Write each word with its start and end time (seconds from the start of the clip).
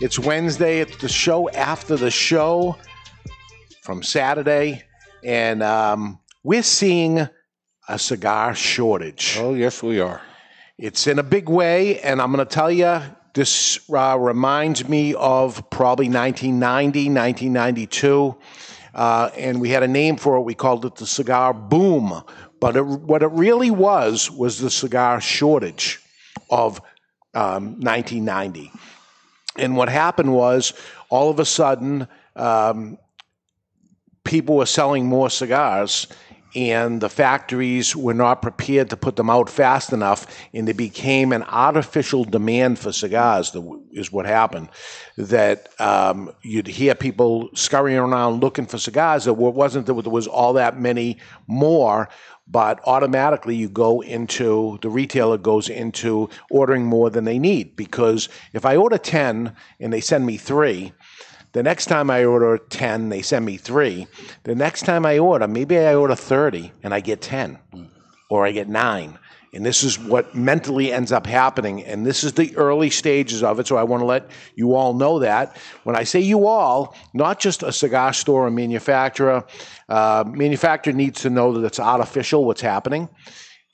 It's 0.00 0.16
Wednesday. 0.16 0.78
It's 0.78 0.96
the 0.98 1.08
show 1.08 1.50
after 1.50 1.96
the 1.96 2.12
show 2.12 2.78
from 3.82 4.04
Saturday. 4.04 4.84
And 5.24 5.60
um, 5.60 6.20
we're 6.44 6.62
seeing 6.62 7.28
a 7.88 7.98
cigar 7.98 8.54
shortage. 8.54 9.36
Oh, 9.40 9.54
yes, 9.54 9.82
we 9.82 9.98
are. 9.98 10.22
It's 10.78 11.08
in 11.08 11.18
a 11.18 11.24
big 11.24 11.48
way. 11.48 11.98
And 11.98 12.22
I'm 12.22 12.32
going 12.32 12.46
to 12.46 12.54
tell 12.54 12.70
you, 12.70 13.00
this 13.34 13.80
uh, 13.90 14.16
reminds 14.16 14.88
me 14.88 15.14
of 15.14 15.68
probably 15.68 16.08
1990, 16.08 17.10
1992. 17.10 18.36
Uh, 18.94 19.30
and 19.36 19.60
we 19.60 19.70
had 19.70 19.82
a 19.82 19.88
name 19.88 20.16
for 20.16 20.36
it. 20.36 20.42
We 20.42 20.54
called 20.54 20.84
it 20.84 20.94
the 20.94 21.06
cigar 21.06 21.52
boom. 21.52 22.22
But 22.60 22.76
it, 22.76 22.86
what 22.86 23.24
it 23.24 23.32
really 23.32 23.72
was 23.72 24.30
was 24.30 24.60
the 24.60 24.70
cigar 24.70 25.20
shortage 25.20 25.98
of 26.50 26.80
um, 27.34 27.80
1990. 27.80 28.70
And 29.58 29.76
what 29.76 29.88
happened 29.88 30.32
was, 30.32 30.72
all 31.10 31.30
of 31.30 31.38
a 31.38 31.44
sudden, 31.44 32.08
um, 32.36 32.98
people 34.24 34.56
were 34.56 34.66
selling 34.66 35.06
more 35.06 35.30
cigars, 35.30 36.06
and 36.54 37.00
the 37.00 37.08
factories 37.08 37.94
were 37.94 38.14
not 38.14 38.40
prepared 38.40 38.90
to 38.90 38.96
put 38.96 39.16
them 39.16 39.28
out 39.28 39.50
fast 39.50 39.92
enough, 39.92 40.26
and 40.54 40.66
there 40.66 40.74
became 40.74 41.32
an 41.32 41.42
artificial 41.42 42.24
demand 42.24 42.78
for 42.78 42.90
cigars. 42.90 43.50
That 43.52 43.80
is 43.92 44.10
what 44.10 44.26
happened. 44.26 44.70
That 45.18 45.68
um, 45.78 46.32
you'd 46.42 46.66
hear 46.66 46.94
people 46.94 47.50
scurrying 47.54 47.98
around 47.98 48.40
looking 48.40 48.66
for 48.66 48.78
cigars. 48.78 49.26
It 49.26 49.36
wasn't 49.36 49.86
that 49.86 50.02
there 50.02 50.12
was 50.12 50.26
all 50.26 50.54
that 50.54 50.80
many 50.80 51.18
more, 51.46 52.08
but 52.50 52.80
automatically 52.86 53.54
you 53.54 53.68
go 53.68 54.00
into 54.00 54.78
the 54.82 54.88
retailer 54.88 55.38
goes 55.38 55.68
into 55.68 56.28
ordering 56.50 56.84
more 56.84 57.10
than 57.10 57.24
they 57.24 57.38
need. 57.38 57.76
Because 57.76 58.28
if 58.52 58.64
I 58.64 58.76
order 58.76 58.98
10 58.98 59.54
and 59.80 59.92
they 59.92 60.00
send 60.00 60.26
me 60.26 60.36
3 60.36 60.92
the 61.52 61.62
next 61.62 61.86
time 61.86 62.10
I 62.10 62.24
order 62.24 62.58
10 62.58 63.08
they 63.08 63.22
send 63.22 63.44
me 63.46 63.56
3 63.56 64.06
the 64.44 64.54
next 64.54 64.82
time 64.82 65.06
I 65.06 65.18
order 65.18 65.48
maybe 65.48 65.78
I 65.78 65.94
order 65.94 66.14
30 66.14 66.72
and 66.82 66.92
I 66.92 67.00
get 67.00 67.20
10 67.22 67.58
or 68.28 68.46
I 68.46 68.52
get 68.52 68.68
9 68.68 69.18
and 69.54 69.64
this 69.64 69.82
is 69.82 69.98
what 69.98 70.34
mentally 70.34 70.92
ends 70.92 71.10
up 71.10 71.26
happening. 71.26 71.82
And 71.84 72.04
this 72.04 72.22
is 72.22 72.34
the 72.34 72.54
early 72.56 72.90
stages 72.90 73.42
of 73.42 73.58
it. 73.58 73.66
So 73.66 73.76
I 73.76 73.82
want 73.82 74.02
to 74.02 74.04
let 74.04 74.30
you 74.54 74.74
all 74.74 74.92
know 74.92 75.20
that. 75.20 75.56
When 75.84 75.96
I 75.96 76.04
say 76.04 76.20
you 76.20 76.46
all, 76.46 76.94
not 77.14 77.40
just 77.40 77.62
a 77.62 77.72
cigar 77.72 78.12
store 78.12 78.46
or 78.46 78.50
manufacturer, 78.50 79.44
uh, 79.88 80.24
manufacturer 80.26 80.92
needs 80.92 81.22
to 81.22 81.30
know 81.30 81.54
that 81.54 81.66
it's 81.66 81.80
artificial 81.80 82.44
what's 82.44 82.60
happening. 82.60 83.08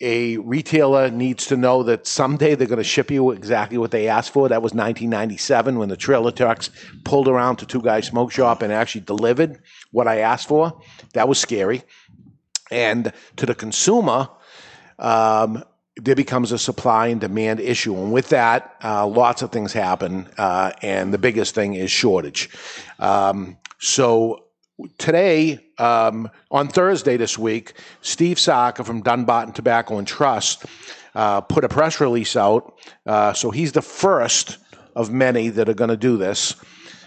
A 0.00 0.36
retailer 0.38 1.10
needs 1.10 1.46
to 1.46 1.56
know 1.56 1.82
that 1.84 2.06
someday 2.06 2.54
they're 2.54 2.68
going 2.68 2.78
to 2.78 2.84
ship 2.84 3.10
you 3.10 3.30
exactly 3.30 3.78
what 3.78 3.90
they 3.90 4.08
asked 4.08 4.32
for. 4.32 4.48
That 4.48 4.62
was 4.62 4.74
1997 4.74 5.78
when 5.78 5.88
the 5.88 5.96
trailer 5.96 6.30
trucks 6.30 6.70
pulled 7.04 7.28
around 7.28 7.56
to 7.56 7.66
Two 7.66 7.80
Guys 7.80 8.06
Smoke 8.06 8.30
Shop 8.30 8.62
and 8.62 8.72
actually 8.72 9.02
delivered 9.02 9.60
what 9.92 10.06
I 10.06 10.18
asked 10.18 10.48
for. 10.48 10.80
That 11.14 11.28
was 11.28 11.38
scary. 11.38 11.82
And 12.70 13.12
to 13.36 13.46
the 13.46 13.54
consumer, 13.54 14.28
um, 14.98 15.64
there 15.96 16.16
becomes 16.16 16.50
a 16.52 16.58
supply 16.58 17.08
and 17.08 17.20
demand 17.20 17.60
issue. 17.60 17.94
And 17.96 18.12
with 18.12 18.30
that, 18.30 18.76
uh, 18.82 19.06
lots 19.06 19.42
of 19.42 19.52
things 19.52 19.72
happen. 19.72 20.28
Uh, 20.36 20.72
and 20.82 21.14
the 21.14 21.18
biggest 21.18 21.54
thing 21.54 21.74
is 21.74 21.90
shortage. 21.90 22.50
Um, 22.98 23.56
so 23.78 24.44
today, 24.98 25.64
um, 25.78 26.28
on 26.50 26.68
Thursday 26.68 27.16
this 27.16 27.38
week, 27.38 27.74
Steve 28.00 28.38
Saka 28.38 28.82
from 28.82 29.02
Dunbarton 29.02 29.52
Tobacco 29.52 29.98
and 29.98 30.06
Trust 30.06 30.64
uh, 31.14 31.40
put 31.40 31.64
a 31.64 31.68
press 31.68 32.00
release 32.00 32.34
out. 32.34 32.76
Uh, 33.06 33.32
so 33.32 33.50
he's 33.50 33.72
the 33.72 33.82
first 33.82 34.58
of 34.96 35.12
many 35.12 35.48
that 35.48 35.68
are 35.68 35.74
going 35.74 35.90
to 35.90 35.96
do 35.96 36.16
this. 36.16 36.56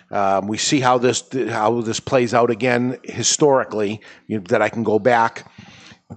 Um, 0.09 0.47
we 0.47 0.57
see 0.57 0.79
how 0.79 0.97
this 0.97 1.23
how 1.49 1.81
this 1.81 1.99
plays 1.99 2.33
out 2.33 2.49
again 2.49 2.97
historically. 3.03 3.99
You 4.27 4.37
know, 4.37 4.43
that 4.47 4.61
I 4.61 4.69
can 4.69 4.83
go 4.83 4.99
back 4.99 5.51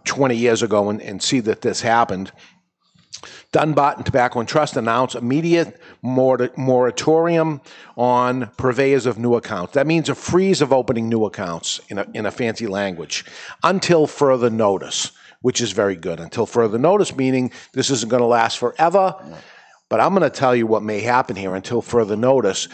20 0.04 0.36
years 0.36 0.62
ago 0.62 0.88
and, 0.90 1.00
and 1.02 1.22
see 1.22 1.40
that 1.40 1.62
this 1.62 1.80
happened. 1.80 2.32
Dunbarton 3.52 4.04
Tobacco 4.04 4.38
and 4.38 4.48
Trust 4.48 4.76
announced 4.76 5.16
immediate 5.16 5.80
moratorium 6.02 7.60
on 7.96 8.46
purveyors 8.56 9.06
of 9.06 9.18
new 9.18 9.34
accounts. 9.34 9.74
That 9.74 9.86
means 9.86 10.08
a 10.08 10.14
freeze 10.14 10.62
of 10.62 10.72
opening 10.72 11.08
new 11.08 11.24
accounts 11.24 11.80
in 11.88 11.98
a, 11.98 12.06
in 12.14 12.26
a 12.26 12.30
fancy 12.30 12.66
language 12.66 13.24
until 13.64 14.06
further 14.06 14.50
notice, 14.50 15.10
which 15.42 15.60
is 15.60 15.72
very 15.72 15.96
good. 15.96 16.20
Until 16.20 16.46
further 16.46 16.78
notice, 16.78 17.14
meaning 17.16 17.50
this 17.72 17.90
isn't 17.90 18.08
going 18.08 18.22
to 18.22 18.26
last 18.26 18.58
forever. 18.58 19.16
But 19.88 20.00
I'm 20.00 20.14
going 20.14 20.22
to 20.22 20.30
tell 20.30 20.54
you 20.54 20.68
what 20.68 20.84
may 20.84 21.00
happen 21.00 21.34
here 21.34 21.56
until 21.56 21.82
further 21.82 22.16
notice. 22.16 22.68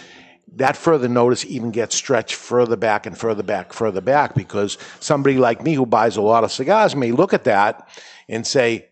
That 0.55 0.77
further 0.77 1.09
notice 1.09 1.45
even 1.45 1.71
gets 1.71 1.95
stretched 1.97 2.35
further 2.35 2.77
back 2.77 3.05
and 3.07 3.19
further 3.19 3.43
back, 3.43 3.73
further 3.73 4.01
back, 4.01 4.35
because 4.35 4.79
somebody 5.01 5.39
like 5.39 5.63
me 5.63 5.75
who 5.75 5.85
buys 5.85 6.17
a 6.17 6.23
lot 6.23 6.45
of 6.45 6.53
cigars 6.53 6.95
may 6.95 7.13
look 7.13 7.35
at 7.35 7.45
that 7.45 7.89
and 8.29 8.47
say, 8.47 8.89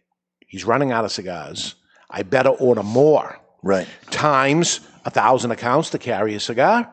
he's 0.47 0.65
running 0.65 0.93
out 0.93 1.05
of 1.05 1.13
cigars. 1.13 1.77
I 2.11 2.23
better 2.23 2.51
order 2.51 2.83
more. 2.83 3.39
Right. 3.63 3.89
Times 4.11 4.81
a 5.05 5.11
thousand 5.11 5.53
accounts 5.53 5.91
to 5.91 5.99
carry 5.99 6.35
a 6.35 6.41
cigar 6.41 6.93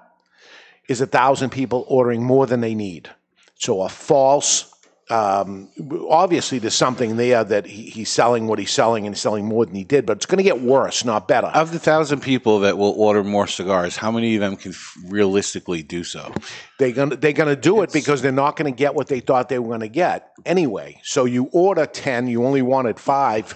is 0.88 1.02
a 1.02 1.06
thousand 1.08 1.50
people 1.50 1.86
ordering 1.88 2.24
more 2.24 2.46
than 2.46 2.62
they 2.62 2.76
need. 2.76 3.10
So 3.56 3.82
a 3.82 3.90
false 3.90 4.71
um, 5.12 5.68
obviously 6.10 6.58
there's 6.58 6.74
something 6.74 7.18
there 7.18 7.44
that 7.44 7.66
he, 7.66 7.84
he's 7.84 8.10
selling 8.10 8.48
what 8.48 8.60
he's 8.60 8.72
selling 8.72 9.06
and 9.06 9.14
he's 9.14 9.22
selling 9.22 9.46
more 9.46 9.66
than 9.66 9.76
he 9.76 9.84
did, 9.84 10.06
but 10.06 10.18
it's 10.18 10.26
going 10.26 10.38
to 10.38 10.44
get 10.44 10.62
worse, 10.62 11.04
not 11.04 11.28
better. 11.28 11.48
Of 11.48 11.74
the 11.74 11.80
thousand 11.80 12.22
people 12.22 12.62
that 12.62 12.78
will 12.78 12.92
order 12.92 13.24
more 13.24 13.46
cigars, 13.46 13.98
how 13.98 14.10
many 14.10 14.36
of 14.36 14.42
them 14.42 14.56
can 14.56 14.72
f- 14.72 14.98
realistically 15.06 15.84
do 15.84 16.06
so? 16.06 16.34
They're 16.80 16.94
going 16.94 17.10
to, 17.10 17.16
they're 17.18 17.34
going 17.34 17.54
to 17.54 17.62
do 17.62 17.82
it 17.82 17.92
because 17.92 18.22
they're 18.22 18.32
not 18.32 18.56
going 18.56 18.72
to 18.72 18.78
get 18.78 18.96
what 18.96 19.08
they 19.08 19.20
thought 19.20 19.50
they 19.50 19.60
were 19.60 19.68
going 19.68 19.82
to 19.82 19.90
get 19.90 20.32
anyway. 20.46 21.02
So 21.04 21.26
you 21.26 21.50
order 21.52 21.86
10, 21.86 22.28
you 22.28 22.46
only 22.46 22.62
wanted 22.62 22.98
five, 22.98 23.54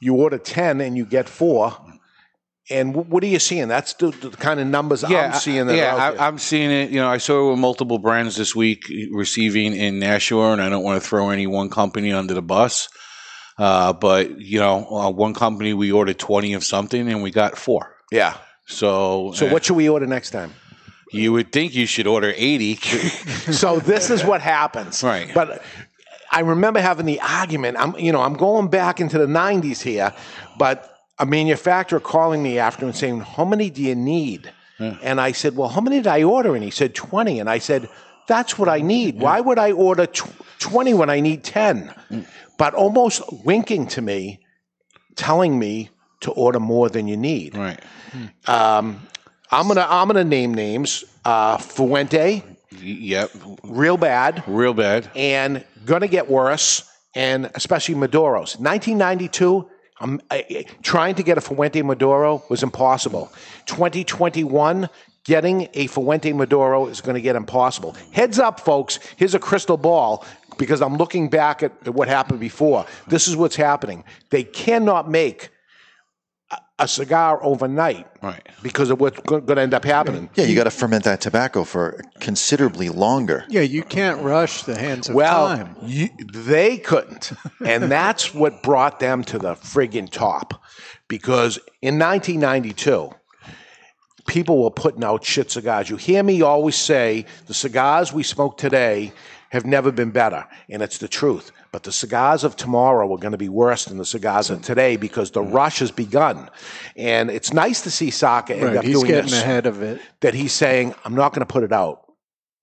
you 0.00 0.14
order 0.14 0.38
10 0.38 0.82
and 0.82 0.96
you 0.96 1.06
get 1.06 1.26
four. 1.26 1.74
And 2.70 2.94
what 2.94 3.22
are 3.22 3.26
you 3.26 3.38
seeing? 3.38 3.68
That's 3.68 3.94
the, 3.94 4.10
the 4.10 4.30
kind 4.30 4.60
of 4.60 4.66
numbers 4.66 5.02
I'm 5.02 5.32
seeing. 5.32 5.66
That 5.68 5.76
yeah. 5.76 5.94
I, 5.96 6.26
I'm 6.26 6.36
seeing 6.38 6.70
it. 6.70 6.90
You 6.90 7.00
know, 7.00 7.08
I 7.08 7.16
saw 7.16 7.46
it 7.46 7.50
with 7.50 7.58
multiple 7.58 7.98
brands 7.98 8.36
this 8.36 8.54
week 8.54 8.84
receiving 9.10 9.74
in 9.74 9.98
Nashua, 9.98 10.52
and 10.52 10.60
I 10.60 10.68
don't 10.68 10.82
want 10.84 11.02
to 11.02 11.08
throw 11.08 11.30
any 11.30 11.46
one 11.46 11.70
company 11.70 12.12
under 12.12 12.34
the 12.34 12.42
bus. 12.42 12.90
Uh, 13.56 13.92
but 13.94 14.38
you 14.38 14.60
know, 14.60 14.86
uh, 14.90 15.10
one 15.10 15.32
company 15.34 15.72
we 15.72 15.90
ordered 15.90 16.18
20 16.18 16.52
of 16.52 16.62
something, 16.62 17.08
and 17.08 17.22
we 17.22 17.30
got 17.30 17.56
four. 17.56 17.94
yeah. 18.12 18.36
So, 18.66 19.32
So 19.32 19.46
uh, 19.46 19.50
what 19.50 19.64
should 19.64 19.76
we 19.76 19.88
order 19.88 20.06
next 20.06 20.30
time? 20.30 20.52
you 21.10 21.32
would 21.32 21.52
think 21.52 21.74
you 21.74 21.86
should 21.86 22.06
order 22.06 22.34
80. 22.36 22.74
so 23.52 23.78
this 23.78 24.10
is 24.10 24.22
what 24.24 24.42
happens. 24.42 25.02
Right. 25.02 25.30
But 25.32 25.62
I 26.30 26.40
remember 26.40 26.80
having 26.80 27.06
the 27.06 27.20
argument. 27.20 27.78
I'm, 27.78 27.96
you 27.98 28.12
know, 28.12 28.20
I'm 28.20 28.34
going 28.34 28.68
back 28.68 29.00
into 29.00 29.16
the 29.18 29.26
'90s 29.26 29.80
here, 29.80 30.12
but 30.58 30.97
a 31.18 31.26
manufacturer 31.26 32.00
calling 32.00 32.42
me 32.42 32.58
after 32.58 32.84
and 32.86 32.94
saying, 32.94 33.20
"How 33.20 33.44
many 33.44 33.70
do 33.70 33.82
you 33.82 33.94
need?" 33.94 34.52
And 34.78 35.20
I 35.20 35.32
said, 35.32 35.56
"Well, 35.56 35.68
how 35.68 35.80
many 35.80 35.96
did 35.96 36.06
I 36.06 36.22
order?" 36.22 36.54
And 36.54 36.62
he 36.64 36.70
said, 36.70 36.94
"20." 36.94 37.40
And 37.40 37.48
I 37.50 37.58
said, 37.58 37.88
That's 38.28 38.58
what 38.58 38.68
I 38.68 38.82
need. 38.82 39.18
Why 39.20 39.40
would 39.40 39.58
I 39.58 39.72
order 39.72 40.04
tw- 40.04 40.28
20 40.58 40.92
when 40.92 41.08
I 41.08 41.18
need 41.20 41.42
10? 41.44 41.90
But 42.58 42.74
almost 42.74 43.22
winking 43.42 43.86
to 43.88 44.02
me, 44.02 44.40
telling 45.16 45.58
me 45.58 45.88
to 46.20 46.30
order 46.32 46.60
more 46.60 46.90
than 46.90 47.08
you 47.08 47.16
need. 47.16 47.56
Right. 47.56 47.80
Um, 48.46 49.00
I'm 49.50 49.66
gonna 49.66 49.86
I'm 49.88 50.08
gonna 50.08 50.24
name 50.24 50.52
names. 50.52 51.04
Uh, 51.24 51.56
Fuente, 51.56 52.42
Yep. 52.82 53.30
real 53.64 53.96
bad, 53.96 54.44
Real 54.46 54.74
bad. 54.74 55.10
and 55.16 55.64
gonna 55.86 56.06
get 56.06 56.28
worse, 56.30 56.84
and 57.14 57.50
especially 57.54 57.94
Maduro's. 57.94 58.58
1992. 58.58 59.66
I'm 60.00 60.20
I, 60.30 60.64
trying 60.82 61.14
to 61.16 61.22
get 61.22 61.38
a 61.38 61.40
Fuente 61.40 61.82
Maduro 61.82 62.42
was 62.48 62.62
impossible. 62.62 63.32
2021, 63.66 64.88
getting 65.24 65.68
a 65.74 65.86
Fuente 65.88 66.32
Maduro 66.32 66.86
is 66.86 67.00
going 67.00 67.14
to 67.14 67.20
get 67.20 67.36
impossible. 67.36 67.96
Heads 68.12 68.38
up, 68.38 68.60
folks. 68.60 68.98
Here's 69.16 69.34
a 69.34 69.38
crystal 69.38 69.76
ball 69.76 70.24
because 70.56 70.80
I'm 70.80 70.96
looking 70.96 71.28
back 71.28 71.62
at 71.62 71.88
what 71.88 72.08
happened 72.08 72.40
before. 72.40 72.86
This 73.08 73.28
is 73.28 73.36
what's 73.36 73.56
happening. 73.56 74.04
They 74.30 74.44
cannot 74.44 75.10
make 75.10 75.50
a, 76.50 76.56
a 76.80 76.88
cigar 76.88 77.42
overnight 77.42 78.06
Right. 78.22 78.46
because 78.62 78.90
of 78.90 79.00
what's 79.00 79.18
going 79.20 79.44
to 79.46 79.60
end 79.60 79.74
up 79.74 79.84
happening. 79.84 80.28
Yeah, 80.34 80.44
you 80.44 80.54
got 80.54 80.64
to 80.64 80.70
ferment 80.70 81.04
that 81.04 81.20
tobacco 81.20 81.64
for 81.64 82.00
considerably 82.20 82.88
longer. 82.88 83.44
Yeah, 83.48 83.60
you 83.62 83.82
can't 83.82 84.22
rush 84.22 84.62
the 84.64 84.78
hands 84.78 85.08
of 85.08 85.14
Well, 85.14 85.48
time. 85.48 85.76
you, 85.82 86.08
they 86.32 86.78
couldn't. 86.78 87.32
And 87.64 87.84
that's 87.90 88.32
what 88.34 88.62
brought 88.62 89.00
them 89.00 89.22
to 89.24 89.38
the 89.38 89.54
friggin' 89.54 90.10
top. 90.10 90.62
Because 91.08 91.58
in 91.80 91.98
1992, 91.98 93.10
people 94.26 94.62
were 94.62 94.70
putting 94.70 95.04
out 95.04 95.24
shit 95.24 95.50
cigars. 95.50 95.88
You 95.88 95.96
hear 95.96 96.22
me 96.22 96.42
always 96.42 96.76
say 96.76 97.24
the 97.46 97.54
cigars 97.54 98.12
we 98.12 98.22
smoke 98.22 98.58
today 98.58 99.12
have 99.50 99.64
never 99.64 99.90
been 99.90 100.10
better. 100.10 100.46
And 100.68 100.82
it's 100.82 100.98
the 100.98 101.08
truth. 101.08 101.50
But 101.70 101.82
the 101.82 101.92
cigars 101.92 102.44
of 102.44 102.56
tomorrow 102.56 103.12
are 103.12 103.18
going 103.18 103.32
to 103.32 103.38
be 103.38 103.50
worse 103.50 103.84
than 103.84 103.98
the 103.98 104.06
cigars 104.06 104.48
of 104.48 104.62
today 104.62 104.96
because 104.96 105.30
the 105.32 105.42
mm. 105.42 105.52
rush 105.52 105.80
has 105.80 105.90
begun. 105.90 106.48
And 106.96 107.30
it's 107.30 107.52
nice 107.52 107.82
to 107.82 107.90
see 107.90 108.10
Saka 108.10 108.54
end 108.54 108.64
Right, 108.64 108.76
up 108.76 108.84
he's 108.84 108.94
doing 108.94 109.06
getting 109.06 109.30
this 109.30 109.42
ahead 109.42 109.66
of 109.66 109.82
it. 109.82 110.00
that 110.20 110.34
he's 110.34 110.52
saying, 110.52 110.94
I'm 111.04 111.14
not 111.14 111.34
going 111.34 111.46
to 111.46 111.52
put 111.52 111.64
it 111.64 111.72
out. 111.72 112.04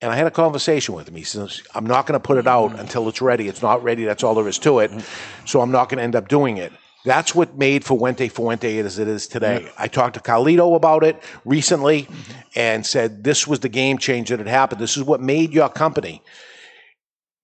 And 0.02 0.12
I 0.12 0.16
had 0.16 0.28
a 0.28 0.32
conversation 0.32 0.96
with 0.96 1.08
him. 1.08 1.16
He 1.16 1.24
says, 1.24 1.62
I'm 1.74 1.86
not 1.86 2.06
going 2.08 2.20
to 2.20 2.26
put 2.26 2.38
it 2.38 2.48
out 2.48 2.72
mm. 2.72 2.80
until 2.80 3.08
it's 3.08 3.22
ready. 3.22 3.48
It's 3.48 3.62
not 3.62 3.84
ready. 3.84 4.06
That's 4.06 4.24
all 4.24 4.34
there 4.34 4.48
is 4.48 4.58
to 4.60 4.80
it. 4.80 4.92
Mm. 4.92 5.48
So 5.48 5.62
I'm 5.62 5.72
not 5.72 5.90
going 5.90 5.98
to 6.00 6.04
end 6.04 6.16
up 6.16 6.28
doing 6.28 6.58
it. 6.58 6.74
That's 7.06 7.36
what 7.36 7.56
made 7.56 7.86
Fuente 7.86 8.28
Fuente 8.28 8.80
as 8.80 8.98
it 8.98 9.08
is 9.08 9.28
today. 9.28 9.70
I 9.78 9.88
talked 9.88 10.16
to 10.16 10.20
Carlito 10.20 10.76
about 10.76 11.04
it 11.04 11.22
recently 11.46 12.04
mm-hmm. 12.04 12.32
and 12.56 12.84
said 12.84 13.24
this 13.24 13.46
was 13.46 13.60
the 13.60 13.70
game 13.70 14.00
change 14.00 14.30
that 14.30 14.40
had 14.40 14.48
happened. 14.48 14.82
This 14.82 14.98
is 14.98 15.04
what 15.04 15.22
made 15.22 15.54
your 15.54 15.70
company. 15.70 16.24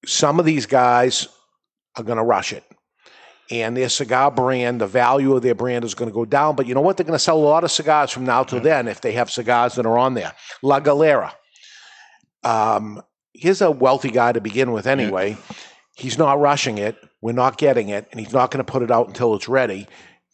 Some 0.03 0.39
of 0.39 0.45
these 0.47 0.65
guys 0.65 1.27
are 1.95 2.03
going 2.03 2.17
to 2.17 2.23
rush 2.23 2.53
it. 2.53 2.63
And 3.49 3.75
their 3.75 3.89
cigar 3.89 4.31
brand, 4.31 4.79
the 4.79 4.87
value 4.87 5.35
of 5.35 5.41
their 5.41 5.55
brand 5.55 5.83
is 5.83 5.93
going 5.93 6.09
to 6.09 6.13
go 6.13 6.23
down. 6.23 6.55
But 6.55 6.67
you 6.67 6.73
know 6.73 6.81
what? 6.81 6.95
They're 6.95 7.05
going 7.05 7.17
to 7.17 7.19
sell 7.19 7.37
a 7.37 7.43
lot 7.43 7.65
of 7.65 7.71
cigars 7.71 8.09
from 8.09 8.25
now 8.25 8.43
till 8.43 8.61
then 8.61 8.87
if 8.87 9.01
they 9.01 9.11
have 9.13 9.29
cigars 9.29 9.75
that 9.75 9.85
are 9.85 9.97
on 9.97 10.13
there. 10.13 10.33
La 10.61 10.79
Galera. 10.79 11.35
Um, 12.43 13.01
he's 13.33 13.61
a 13.61 13.69
wealthy 13.69 14.09
guy 14.09 14.31
to 14.31 14.39
begin 14.39 14.71
with 14.71 14.87
anyway. 14.87 15.37
He's 15.95 16.17
not 16.17 16.39
rushing 16.39 16.77
it. 16.77 16.95
We're 17.21 17.33
not 17.33 17.57
getting 17.57 17.89
it. 17.89 18.07
And 18.11 18.19
he's 18.19 18.31
not 18.31 18.51
going 18.51 18.63
to 18.63 18.71
put 18.71 18.83
it 18.83 18.91
out 18.91 19.07
until 19.07 19.35
it's 19.35 19.49
ready. 19.49 19.87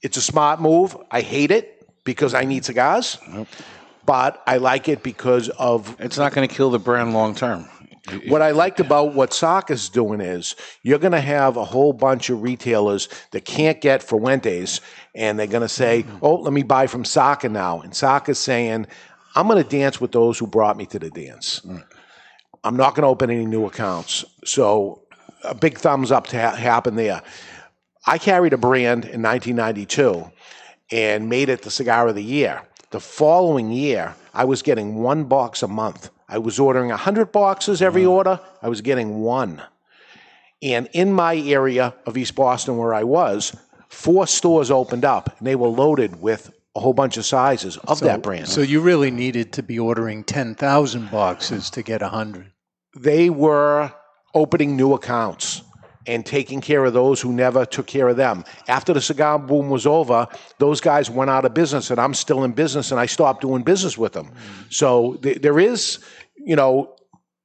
It's 0.03 0.17
a 0.17 0.21
smart 0.21 0.61
move. 0.61 0.95
I 1.09 1.21
hate 1.21 1.49
it 1.49 1.89
because 2.05 2.35
I 2.35 2.43
need 2.43 2.65
cigars. 2.65 3.17
But 4.05 4.41
I 4.45 4.57
like 4.57 4.87
it 4.87 5.01
because 5.03 5.49
of 5.49 5.95
It's 5.99 6.17
not 6.17 6.33
going 6.33 6.47
to 6.47 6.53
kill 6.53 6.69
the 6.69 6.79
brand 6.79 7.13
long 7.13 7.33
term. 7.35 7.67
What 8.27 8.41
I 8.41 8.51
liked 8.51 8.79
about 8.79 9.13
what 9.13 9.33
Saka's 9.33 9.89
doing 9.89 10.21
is 10.21 10.55
you're 10.81 10.99
going 10.99 11.13
to 11.13 11.21
have 11.21 11.57
a 11.57 11.65
whole 11.65 11.93
bunch 11.93 12.29
of 12.29 12.41
retailers 12.41 13.09
that 13.31 13.45
can't 13.45 13.81
get 13.81 14.03
Fuentes, 14.03 14.81
and 15.15 15.37
they're 15.37 15.47
going 15.47 15.61
to 15.61 15.69
say, 15.69 16.05
"Oh, 16.21 16.35
let 16.35 16.53
me 16.53 16.63
buy 16.63 16.87
from 16.87 17.05
Saka 17.05 17.49
now." 17.49 17.81
And 17.81 17.95
Saka's 17.95 18.39
saying, 18.39 18.87
"I'm 19.35 19.47
going 19.47 19.61
to 19.63 19.69
dance 19.69 19.99
with 19.99 20.11
those 20.11 20.37
who 20.37 20.47
brought 20.47 20.77
me 20.77 20.85
to 20.87 20.99
the 20.99 21.09
dance. 21.09 21.61
I'm 22.63 22.77
not 22.77 22.95
going 22.95 23.03
to 23.03 23.09
open 23.09 23.29
any 23.29 23.45
new 23.45 23.65
accounts." 23.65 24.25
So, 24.45 25.03
a 25.43 25.55
big 25.55 25.77
thumbs 25.77 26.11
up 26.11 26.27
to 26.27 26.41
ha- 26.41 26.55
happen 26.55 26.95
there. 26.95 27.21
I 28.05 28.17
carried 28.17 28.53
a 28.53 28.57
brand 28.57 29.03
in 29.05 29.21
1992 29.21 30.31
and 30.91 31.29
made 31.29 31.49
it 31.49 31.63
the 31.63 31.71
cigar 31.71 32.07
of 32.07 32.15
the 32.15 32.23
year. 32.23 32.61
The 32.91 33.01
following 33.01 33.69
year, 33.69 34.15
I 34.33 34.45
was 34.45 34.61
getting 34.61 34.95
one 34.95 35.25
box 35.25 35.61
a 35.61 35.67
month. 35.67 36.09
I 36.29 36.37
was 36.37 36.59
ordering 36.59 36.89
100 36.89 37.31
boxes 37.31 37.81
every 37.81 38.05
order, 38.05 38.39
I 38.61 38.69
was 38.69 38.81
getting 38.81 39.21
one. 39.21 39.61
And 40.61 40.89
in 40.93 41.13
my 41.13 41.35
area 41.35 41.93
of 42.05 42.17
East 42.17 42.35
Boston, 42.35 42.77
where 42.77 42.93
I 42.93 43.03
was, 43.03 43.55
four 43.89 44.27
stores 44.27 44.71
opened 44.71 45.05
up 45.05 45.37
and 45.37 45.47
they 45.47 45.55
were 45.55 45.67
loaded 45.67 46.21
with 46.21 46.51
a 46.75 46.79
whole 46.79 46.93
bunch 46.93 47.17
of 47.17 47.25
sizes 47.25 47.77
of 47.77 47.99
that 48.01 48.21
brand. 48.21 48.47
So 48.47 48.61
you 48.61 48.81
really 48.81 49.09
needed 49.11 49.53
to 49.53 49.63
be 49.63 49.79
ordering 49.79 50.23
10,000 50.23 51.09
boxes 51.09 51.69
to 51.71 51.81
get 51.81 52.01
100. 52.01 52.51
they 52.95 53.29
were 53.29 53.93
opening 54.33 54.75
new 54.75 54.93
accounts 54.93 55.61
and 56.07 56.25
taking 56.25 56.61
care 56.61 56.85
of 56.85 56.93
those 56.93 57.21
who 57.21 57.31
never 57.33 57.65
took 57.65 57.85
care 57.85 58.07
of 58.07 58.17
them. 58.17 58.43
After 58.67 58.93
the 58.93 59.01
cigar 59.01 59.37
boom 59.37 59.69
was 59.69 59.85
over, 59.85 60.27
those 60.57 60.81
guys 60.81 61.09
went 61.09 61.29
out 61.29 61.45
of 61.45 61.53
business, 61.53 61.91
and 61.91 61.99
I'm 61.99 62.13
still 62.13 62.43
in 62.43 62.53
business, 62.53 62.91
and 62.91 62.99
I 62.99 63.05
stopped 63.05 63.41
doing 63.41 63.63
business 63.63 63.97
with 63.97 64.13
them. 64.13 64.27
Mm-hmm. 64.27 64.63
So 64.69 65.15
th- 65.15 65.41
there 65.41 65.59
is, 65.59 65.99
you 66.37 66.55
know, 66.55 66.95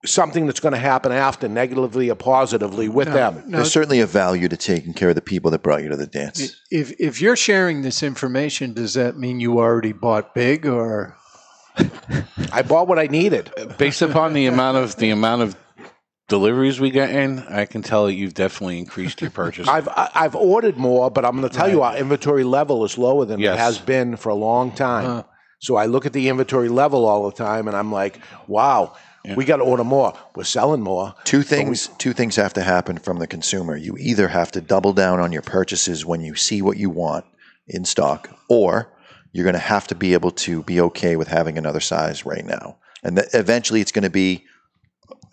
something 0.05 0.47
that's 0.47 0.61
going 0.61 0.75
to 0.75 0.81
happen 0.81 1.12
after, 1.12 1.49
negatively 1.49 2.11
or 2.11 2.14
positively, 2.14 2.88
with 2.88 3.12
them. 3.12 3.43
Now, 3.47 3.59
There's 3.59 3.73
certainly 3.73 4.00
a 4.00 4.06
value 4.06 4.49
to 4.49 4.56
taking 4.56 4.94
care 4.94 5.11
of 5.11 5.14
the 5.14 5.20
people 5.20 5.50
that 5.53 5.62
brought 5.62 5.82
you 5.82 5.88
to 5.91 5.97
the 5.97 6.06
dance. 6.06 6.56
if, 6.70 6.93
if 6.99 7.20
you're 7.20 7.37
sharing 7.37 7.82
this 7.82 8.03
information, 8.03 8.73
does 8.73 8.94
that 8.94 9.17
mean 9.17 9.41
you 9.41 9.59
already 9.59 9.93
bought 9.93 10.35
big 10.35 10.67
or? 10.67 11.17
I 12.53 12.62
bought 12.62 12.87
what 12.87 12.99
I 12.99 13.06
needed. 13.06 13.50
Based 13.79 14.03
upon 14.03 14.35
the 14.35 14.47
amount 14.47 14.76
of 14.76 14.97
the 14.97 15.11
amount 15.11 15.43
of 15.43 15.56
deliveries 16.37 16.81
we 16.81 16.90
get 16.90 17.11
in, 17.11 17.40
I 17.40 17.67
can 17.67 17.82
tell 17.82 18.06
that 18.06 18.14
you've 18.14 18.32
definitely 18.34 18.79
increased 18.79 19.20
your 19.20 19.31
purchase. 19.31 19.69
I've 19.69 19.88
I- 19.88 20.11
I've 20.14 20.34
ordered 20.34 20.76
more, 20.79 21.11
but 21.11 21.25
I'm 21.26 21.37
going 21.38 21.49
to 21.49 21.55
tell 21.55 21.69
you 21.70 21.82
our 21.82 21.94
inventory 21.96 22.43
level 22.44 22.84
is 22.84 22.96
lower 22.96 23.25
than 23.26 23.38
Yes. 23.38 23.55
it 23.55 23.58
has 23.61 23.79
been 23.79 24.17
for 24.17 24.31
a 24.31 24.34
long 24.34 24.73
time. 24.73 25.06
Uh-huh. 25.06 25.23
So 25.61 25.76
I 25.76 25.87
look 25.87 26.06
at 26.06 26.12
the 26.14 26.29
inventory 26.31 26.69
level 26.70 27.05
all 27.05 27.29
the 27.31 27.37
time, 27.37 27.69
and 27.69 27.76
I'm 27.76 27.93
like, 27.93 28.19
wow, 28.49 28.94
we 29.37 29.44
got 29.44 29.58
to 29.58 29.62
order 29.62 29.84
more. 29.84 30.14
We're 30.34 30.43
selling 30.44 30.81
more. 30.81 31.14
Two 31.25 31.43
things 31.43 31.88
two 31.99 32.12
things 32.14 32.35
have 32.37 32.55
to 32.55 32.62
happen 32.62 32.96
from 32.99 33.19
the 33.19 33.26
consumer. 33.26 33.76
You 33.76 33.96
either 33.99 34.26
have 34.28 34.50
to 34.52 34.61
double 34.62 34.93
down 34.94 35.20
on 35.20 35.31
your 35.32 35.43
purchases 35.43 36.05
when 36.06 36.20
you 36.23 36.35
see 36.35 36.62
what 36.62 36.76
you 36.78 36.88
want 36.90 37.25
in 37.68 37.85
stock, 37.85 38.21
or 38.49 38.88
you're 39.33 39.45
going 39.45 39.61
to 39.64 39.68
have 39.75 39.87
to 39.88 39.95
be 39.95 40.14
able 40.14 40.30
to 40.47 40.62
be 40.64 40.80
okay 40.88 41.14
with 41.16 41.28
having 41.28 41.57
another 41.59 41.80
size 41.80 42.25
right 42.26 42.45
now. 42.57 42.76
And 43.04 43.16
th- 43.16 43.28
eventually 43.35 43.80
it's 43.83 43.92
going 43.92 44.02
to 44.12 44.16
be 44.26 44.45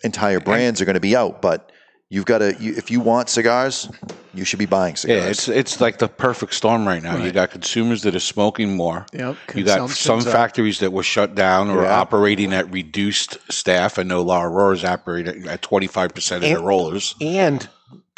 entire 0.02 0.40
brands 0.40 0.80
are 0.80 0.84
going 0.84 0.94
to 0.94 1.00
be 1.00 1.16
out, 1.16 1.40
but 1.42 1.70
you've 2.08 2.24
got 2.26 2.38
to 2.38 2.56
you, 2.60 2.74
if 2.76 2.90
you 2.90 3.00
want 3.00 3.28
cigars, 3.28 3.88
you 4.34 4.44
should 4.44 4.58
be 4.58 4.66
buying 4.66 4.96
cigars. 4.96 5.22
yeah, 5.22 5.28
it's 5.30 5.48
it's 5.48 5.80
like 5.80 5.98
the 5.98 6.08
perfect 6.08 6.54
storm 6.54 6.86
right 6.86 7.02
now. 7.02 7.16
You 7.16 7.32
got 7.32 7.50
consumers 7.50 8.02
that 8.02 8.14
are 8.14 8.20
smoking 8.20 8.76
more. 8.76 9.06
Yep, 9.12 9.36
you 9.54 9.64
got 9.64 9.78
some 9.78 9.86
consumption's 9.88 10.26
up. 10.26 10.32
factories 10.32 10.78
that 10.80 10.92
were 10.92 11.02
shut 11.02 11.34
down 11.34 11.68
or 11.70 11.82
Yeah. 11.82 12.00
operating 12.00 12.52
at 12.52 12.70
reduced 12.72 13.38
staff. 13.52 13.98
I 13.98 14.02
know 14.04 14.22
La 14.22 14.42
Aurora's 14.44 14.84
operating 14.84 15.48
at 15.48 15.62
twenty 15.62 15.86
five 15.86 16.14
percent 16.14 16.44
of 16.44 16.50
their 16.50 16.60
rollers. 16.60 17.14
And 17.20 17.68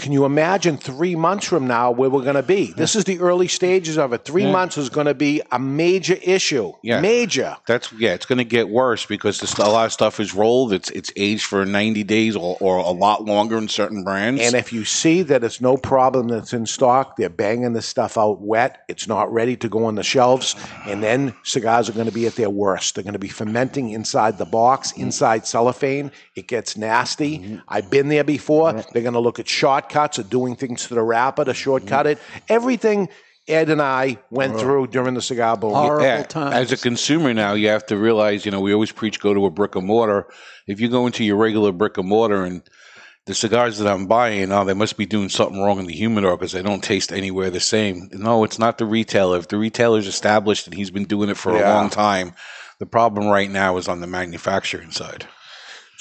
can 0.02 0.11
you 0.11 0.25
imagine 0.25 0.78
three 0.78 1.14
months 1.14 1.47
from 1.47 1.68
now 1.68 1.92
where 1.92 2.11
we're 2.11 2.25
going 2.25 2.35
to 2.35 2.42
be? 2.42 2.73
This 2.73 2.97
is 2.97 3.04
the 3.04 3.21
early 3.21 3.47
stages 3.47 3.97
of 3.97 4.12
it. 4.12 4.25
Three 4.25 4.50
months 4.50 4.76
is 4.76 4.88
going 4.90 5.06
to 5.06 5.14
be 5.14 5.42
a 5.52 5.61
major 5.61 6.18
issue. 6.21 6.73
Yeah. 6.82 7.00
Major. 7.00 7.56
That's 7.68 7.92
yeah, 7.92 8.12
it's 8.12 8.26
going 8.26 8.38
to 8.38 8.44
get 8.44 8.68
worse 8.68 9.06
because 9.06 9.38
this, 9.38 9.54
a 9.54 9.62
lot 9.62 9.87
of 9.87 9.92
stuff 9.92 10.18
is 10.18 10.35
rolled. 10.35 10.73
It's 10.73 10.90
it's 10.90 11.12
aged 11.14 11.44
for 11.44 11.64
ninety 11.64 12.02
days 12.02 12.35
or, 12.35 12.56
or 12.59 12.78
a 12.78 12.90
lot 12.90 13.26
longer 13.26 13.56
in 13.56 13.68
certain 13.68 14.02
brands. 14.02 14.42
And 14.42 14.56
if 14.56 14.73
you 14.73 14.85
see 14.85 15.23
that 15.23 15.44
it's 15.44 15.61
no 15.61 15.76
problem 15.76 16.26
that's 16.26 16.52
in 16.52 16.66
stock, 16.66 17.16
they're 17.16 17.28
banging 17.28 17.73
this 17.73 17.87
stuff 17.87 18.18
out 18.18 18.40
wet. 18.40 18.82
It's 18.88 19.06
not 19.06 19.32
ready 19.32 19.56
to 19.59 19.68
go 19.68 19.85
on 19.85 19.94
the 19.94 20.02
shelves. 20.02 20.56
And 20.85 21.00
then 21.00 21.32
cigars 21.44 21.88
are 21.88 21.92
going 21.92 22.06
to 22.06 22.12
be 22.12 22.26
at 22.26 22.35
their 22.35 22.50
worst. 22.50 22.97
They're 22.97 23.04
going 23.04 23.12
to 23.12 23.21
be 23.21 23.28
fermenting 23.28 23.90
inside 23.90 24.37
the 24.37 24.47
box, 24.47 24.94
mm. 24.94 25.02
inside 25.02 25.47
cellophane. 25.47 26.11
It 26.35 26.49
gets 26.49 26.76
nasty. 26.76 27.38
Mm-hmm. 27.38 27.56
I've 27.68 27.88
been 27.88 28.09
there 28.09 28.25
before. 28.25 28.73
They're 28.73 29.02
going 29.02 29.14
to 29.14 29.21
look 29.21 29.38
at 29.38 29.47
shortcuts 29.92 30.18
or 30.18 30.22
doing 30.25 30.56
things 30.56 30.87
to 30.88 30.94
the 30.94 31.02
wrapper 31.02 31.44
to 31.44 31.54
shortcut 31.54 32.06
it. 32.06 32.18
Everything 32.49 33.08
Ed 33.49 33.70
and 33.70 33.82
I 33.82 34.18
went 34.30 34.58
through 34.58 34.87
during 34.88 35.14
the 35.14 35.22
cigar 35.22 35.56
boom. 35.56 35.72
Horrible 35.72 36.04
Yeah, 36.04 36.22
times. 36.22 36.54
as 36.54 36.72
a 36.72 36.76
consumer 36.76 37.34
now, 37.34 37.54
you 37.54 37.68
have 37.68 37.84
to 37.87 37.96
realize, 37.96 38.44
you 38.46 38.52
know, 38.52 38.61
we 38.61 38.72
always 38.72 38.92
preach 38.92 39.18
go 39.20 39.34
to 39.34 39.46
a 39.46 39.50
brick 39.50 39.75
and 39.75 39.87
mortar. 39.87 40.26
If 40.68 40.80
you 40.80 40.88
go 40.88 41.06
into 41.06 41.25
your 41.25 41.37
regular 41.37 41.72
brick 41.72 41.99
and 41.99 42.08
mortar 42.08 42.44
and 42.44 42.62
the 43.26 43.34
cigars 43.34 43.78
that 43.78 43.88
I'm 43.92 44.06
buying, 44.06 44.50
oh, 44.52 44.64
they 44.64 44.75
must 44.75 44.96
be 44.96 45.06
doing 45.06 45.28
something 45.28 45.61
wrong 45.61 45.78
in 45.80 45.87
the 45.87 45.92
humidor 45.94 46.37
because 46.37 46.52
they 46.52 46.62
don't 46.62 46.82
taste 46.82 47.12
anywhere 47.12 47.50
the 47.50 47.61
same. 47.61 48.08
No, 48.12 48.44
it's 48.44 48.58
not 48.58 48.78
the 48.78 48.84
retailer. 48.87 49.38
If 49.38 49.49
the 49.49 49.58
retailer's 49.58 50.06
established 50.06 50.66
and 50.66 50.75
he's 50.76 50.90
been 50.90 51.04
doing 51.04 51.28
it 51.28 51.37
for 51.37 51.54
a 51.54 51.58
Yeah. 51.58 51.75
long 51.78 51.90
time, 51.90 52.34
the 52.78 52.87
problem 52.87 53.26
right 53.26 53.50
now 53.50 53.76
is 53.76 53.88
on 53.88 54.00
the 54.00 54.06
manufacturing 54.08 54.90
side. 54.92 55.26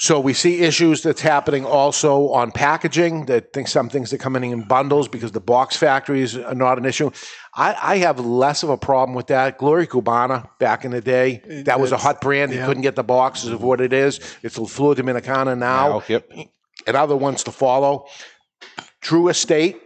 So 0.02 0.18
we 0.18 0.32
see 0.32 0.62
issues 0.62 1.04
that's 1.04 1.20
happening 1.20 1.64
also 1.64 2.30
on 2.30 2.50
packaging. 2.50 3.26
That 3.26 3.52
think 3.52 3.68
some 3.68 3.88
things 3.88 4.12
are 4.12 4.18
coming 4.18 4.42
in 4.42 4.52
in 4.52 4.62
bundles 4.66 5.06
because 5.06 5.30
the 5.30 5.38
box 5.38 5.76
factories 5.76 6.36
are 6.36 6.56
not 6.56 6.76
an 6.76 6.84
issue. 6.84 7.12
I, 7.54 7.76
I 7.80 7.96
have 7.98 8.18
less 8.18 8.64
of 8.64 8.70
a 8.70 8.76
problem 8.76 9.14
with 9.14 9.28
that. 9.28 9.58
Gloria 9.58 9.86
Cubana 9.86 10.48
back 10.58 10.84
in 10.84 10.90
the 10.90 11.00
day, 11.00 11.62
that 11.66 11.78
was 11.78 11.92
a 11.92 11.96
hot 11.96 12.20
brand. 12.20 12.50
You 12.50 12.58
yeah. 12.58 12.66
couldn't 12.66 12.82
get 12.82 12.96
the 12.96 13.04
boxes 13.04 13.50
of 13.50 13.62
what 13.62 13.80
it 13.80 13.92
is. 13.92 14.18
It's 14.42 14.56
Flor 14.56 14.96
Dominicana 14.96 15.56
now, 15.56 15.88
Now, 15.88 16.02
yep. 16.08 16.28
and 16.84 16.96
other 16.96 17.16
ones 17.16 17.44
to 17.44 17.52
follow. 17.52 18.08
Drew 19.02 19.28
Estate, 19.28 19.80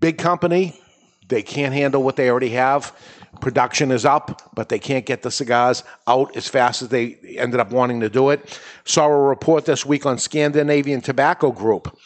big 0.00 0.18
company, 0.18 0.80
they 1.28 1.44
can't 1.44 1.72
handle 1.72 2.02
what 2.02 2.16
they 2.16 2.28
already 2.28 2.50
have. 2.50 2.92
Production 3.40 3.90
is 3.90 4.04
up, 4.04 4.54
but 4.54 4.68
they 4.68 4.78
can't 4.78 5.06
get 5.06 5.22
the 5.22 5.30
cigars 5.30 5.82
out 6.06 6.36
as 6.36 6.48
fast 6.48 6.82
as 6.82 6.88
they 6.88 7.14
ended 7.36 7.60
up 7.60 7.70
wanting 7.70 8.00
to 8.00 8.08
do 8.08 8.30
it. 8.30 8.60
Saw 8.84 9.06
a 9.06 9.16
report 9.16 9.64
this 9.64 9.86
week 9.86 10.06
on 10.06 10.18
Scandinavian 10.18 11.00
Tobacco 11.00 11.50
Group, 11.50 11.96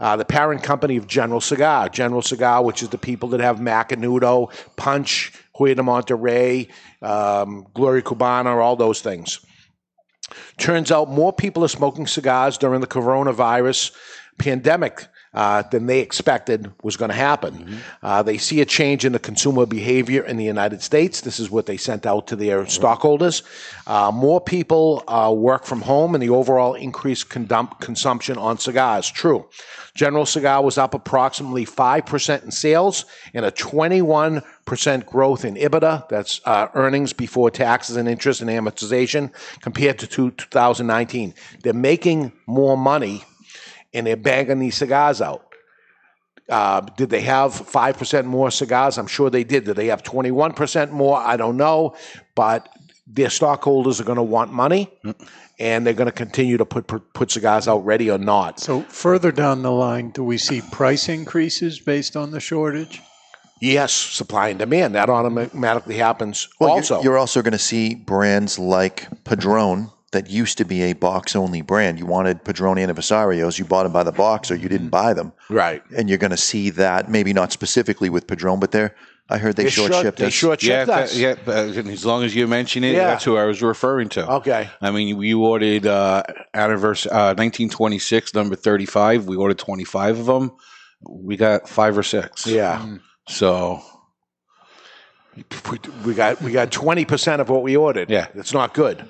uh, 0.00 0.16
the 0.16 0.24
parent 0.24 0.62
company 0.62 0.96
of 0.96 1.06
General 1.06 1.40
Cigar. 1.40 1.88
General 1.88 2.22
Cigar, 2.22 2.64
which 2.64 2.82
is 2.82 2.88
the 2.88 2.98
people 2.98 3.28
that 3.30 3.40
have 3.40 3.58
Macanudo, 3.58 4.50
Punch, 4.76 5.32
Hoyo 5.58 5.76
de 5.76 5.82
Monterrey, 5.82 6.68
um, 7.02 7.66
Gloria 7.74 8.02
Cubana, 8.02 8.56
all 8.56 8.76
those 8.76 9.00
things. 9.00 9.40
Turns 10.58 10.90
out 10.90 11.08
more 11.08 11.32
people 11.32 11.64
are 11.64 11.68
smoking 11.68 12.06
cigars 12.06 12.58
during 12.58 12.80
the 12.80 12.86
coronavirus 12.86 13.92
pandemic 14.38 15.06
uh, 15.34 15.62
than 15.62 15.86
they 15.86 16.00
expected 16.00 16.72
was 16.82 16.96
going 16.96 17.10
to 17.10 17.16
happen. 17.16 17.80
Uh, 18.02 18.22
they 18.22 18.38
see 18.38 18.60
a 18.60 18.64
change 18.64 19.04
in 19.04 19.12
the 19.12 19.18
consumer 19.18 19.66
behavior 19.66 20.22
in 20.24 20.36
the 20.36 20.44
United 20.44 20.82
States. 20.82 21.20
This 21.20 21.38
is 21.38 21.50
what 21.50 21.66
they 21.66 21.76
sent 21.76 22.06
out 22.06 22.26
to 22.28 22.36
their 22.36 22.66
stockholders. 22.66 23.42
Uh, 23.86 24.10
more 24.12 24.40
people 24.40 25.04
uh, 25.08 25.32
work 25.32 25.64
from 25.64 25.82
home, 25.82 26.14
and 26.14 26.22
the 26.22 26.30
overall 26.30 26.74
increased 26.74 27.28
consumption 27.28 28.38
on 28.38 28.58
cigars. 28.58 29.08
True. 29.10 29.46
General 29.94 30.26
Cigar 30.26 30.62
was 30.62 30.78
up 30.78 30.94
approximately 30.94 31.66
5% 31.66 32.44
in 32.44 32.52
sales 32.52 33.04
and 33.34 33.44
a 33.44 33.50
21% 33.50 35.06
growth 35.06 35.44
in 35.44 35.56
EBITDA, 35.56 36.08
that's 36.08 36.40
uh, 36.44 36.68
earnings 36.74 37.12
before 37.12 37.50
taxes 37.50 37.96
and 37.96 38.08
interest 38.08 38.40
and 38.40 38.48
amortization, 38.48 39.32
compared 39.60 39.98
to 39.98 40.06
two- 40.06 40.30
2019. 40.30 41.34
They're 41.62 41.72
making 41.72 42.32
more 42.46 42.76
money 42.78 43.24
and 43.94 44.06
they're 44.06 44.16
bagging 44.16 44.58
these 44.58 44.76
cigars 44.76 45.20
out. 45.20 45.44
Uh, 46.48 46.80
did 46.96 47.10
they 47.10 47.20
have 47.20 47.52
5% 47.52 48.24
more 48.24 48.50
cigars? 48.50 48.96
I'm 48.96 49.06
sure 49.06 49.28
they 49.28 49.44
did. 49.44 49.64
Did 49.64 49.76
they 49.76 49.88
have 49.88 50.02
21% 50.02 50.90
more? 50.90 51.18
I 51.18 51.36
don't 51.36 51.56
know. 51.58 51.94
But 52.34 52.68
their 53.06 53.28
stockholders 53.30 54.00
are 54.00 54.04
going 54.04 54.16
to 54.16 54.22
want 54.22 54.52
money 54.52 54.90
and 55.58 55.86
they're 55.86 55.94
going 55.94 56.06
to 56.08 56.12
continue 56.12 56.56
to 56.56 56.64
put, 56.64 56.86
put, 56.86 57.12
put 57.14 57.30
cigars 57.30 57.68
out 57.68 57.84
ready 57.84 58.10
or 58.10 58.18
not. 58.18 58.60
So 58.60 58.82
further 58.82 59.30
down 59.32 59.62
the 59.62 59.72
line, 59.72 60.10
do 60.10 60.24
we 60.24 60.38
see 60.38 60.62
price 60.72 61.08
increases 61.08 61.78
based 61.80 62.16
on 62.16 62.30
the 62.30 62.40
shortage? 62.40 63.00
Yes, 63.60 63.92
supply 63.92 64.48
and 64.48 64.58
demand. 64.58 64.94
That 64.94 65.10
automatically 65.10 65.96
happens 65.96 66.48
Well, 66.60 66.70
also. 66.70 66.96
you're, 66.96 67.04
you're 67.04 67.18
also 67.18 67.42
going 67.42 67.52
to 67.52 67.58
see 67.58 67.94
brands 67.94 68.58
like 68.58 69.24
Padron 69.24 69.90
that 70.12 70.30
used 70.30 70.56
to 70.58 70.64
be 70.64 70.82
a 70.82 70.94
box 70.94 71.36
only 71.36 71.60
brand. 71.60 71.98
You 71.98 72.06
wanted 72.06 72.42
Padron 72.44 72.78
Anniversarios, 72.78 73.58
you 73.58 73.64
bought 73.66 73.82
them 73.82 73.92
by 73.92 74.02
the 74.04 74.12
box 74.12 74.50
or 74.50 74.56
you 74.56 74.68
didn't 74.68 74.88
buy 74.88 75.12
them. 75.12 75.32
right. 75.50 75.82
And 75.96 76.08
you're 76.08 76.16
going 76.18 76.30
to 76.30 76.36
see 76.38 76.70
that, 76.70 77.10
maybe 77.10 77.32
not 77.34 77.52
specifically 77.52 78.08
with 78.08 78.26
Padron, 78.26 78.58
but 78.58 78.70
they're, 78.72 78.94
I 79.28 79.36
heard 79.36 79.56
they 79.56 79.64
They 79.64 79.70
short 79.70 79.92
short- 79.92 80.02
shipped 80.04 80.18
they 80.18 80.26
us. 80.28 80.32
short 80.32 80.62
Yeah, 80.62 80.86
shipped 80.86 80.90
us. 80.90 81.14
that, 81.14 81.84
yeah. 81.86 81.92
As 81.92 82.06
long 82.06 82.24
as 82.24 82.34
you 82.34 82.46
mention 82.46 82.84
it, 82.84 82.94
Yeah. 82.94 83.08
that's 83.08 83.24
who 83.24 83.36
I 83.36 83.44
was 83.44 83.60
referring 83.60 84.08
to. 84.10 84.26
Okay. 84.36 84.70
I 84.80 84.90
mean, 84.90 85.18
we 85.18 85.34
ordered 85.34 85.86
uh, 85.86 86.22
anniversary 86.54 87.12
uh, 87.12 87.34
1926, 87.34 88.32
number 88.32 88.56
35. 88.56 89.26
We 89.26 89.36
ordered 89.36 89.58
25 89.58 90.20
of 90.20 90.24
them. 90.26 90.52
We 91.06 91.36
got 91.36 91.68
five 91.68 91.98
or 91.98 92.02
six. 92.02 92.46
Yeah. 92.46 92.96
So 93.28 93.82
we, 95.36 95.44
we 96.04 96.14
got 96.14 96.40
we 96.42 96.50
got 96.52 96.72
twenty 96.72 97.04
percent 97.04 97.40
of 97.40 97.48
what 97.48 97.62
we 97.62 97.76
ordered. 97.76 98.10
Yeah. 98.10 98.26
it's 98.34 98.52
not 98.52 98.74
good. 98.74 99.08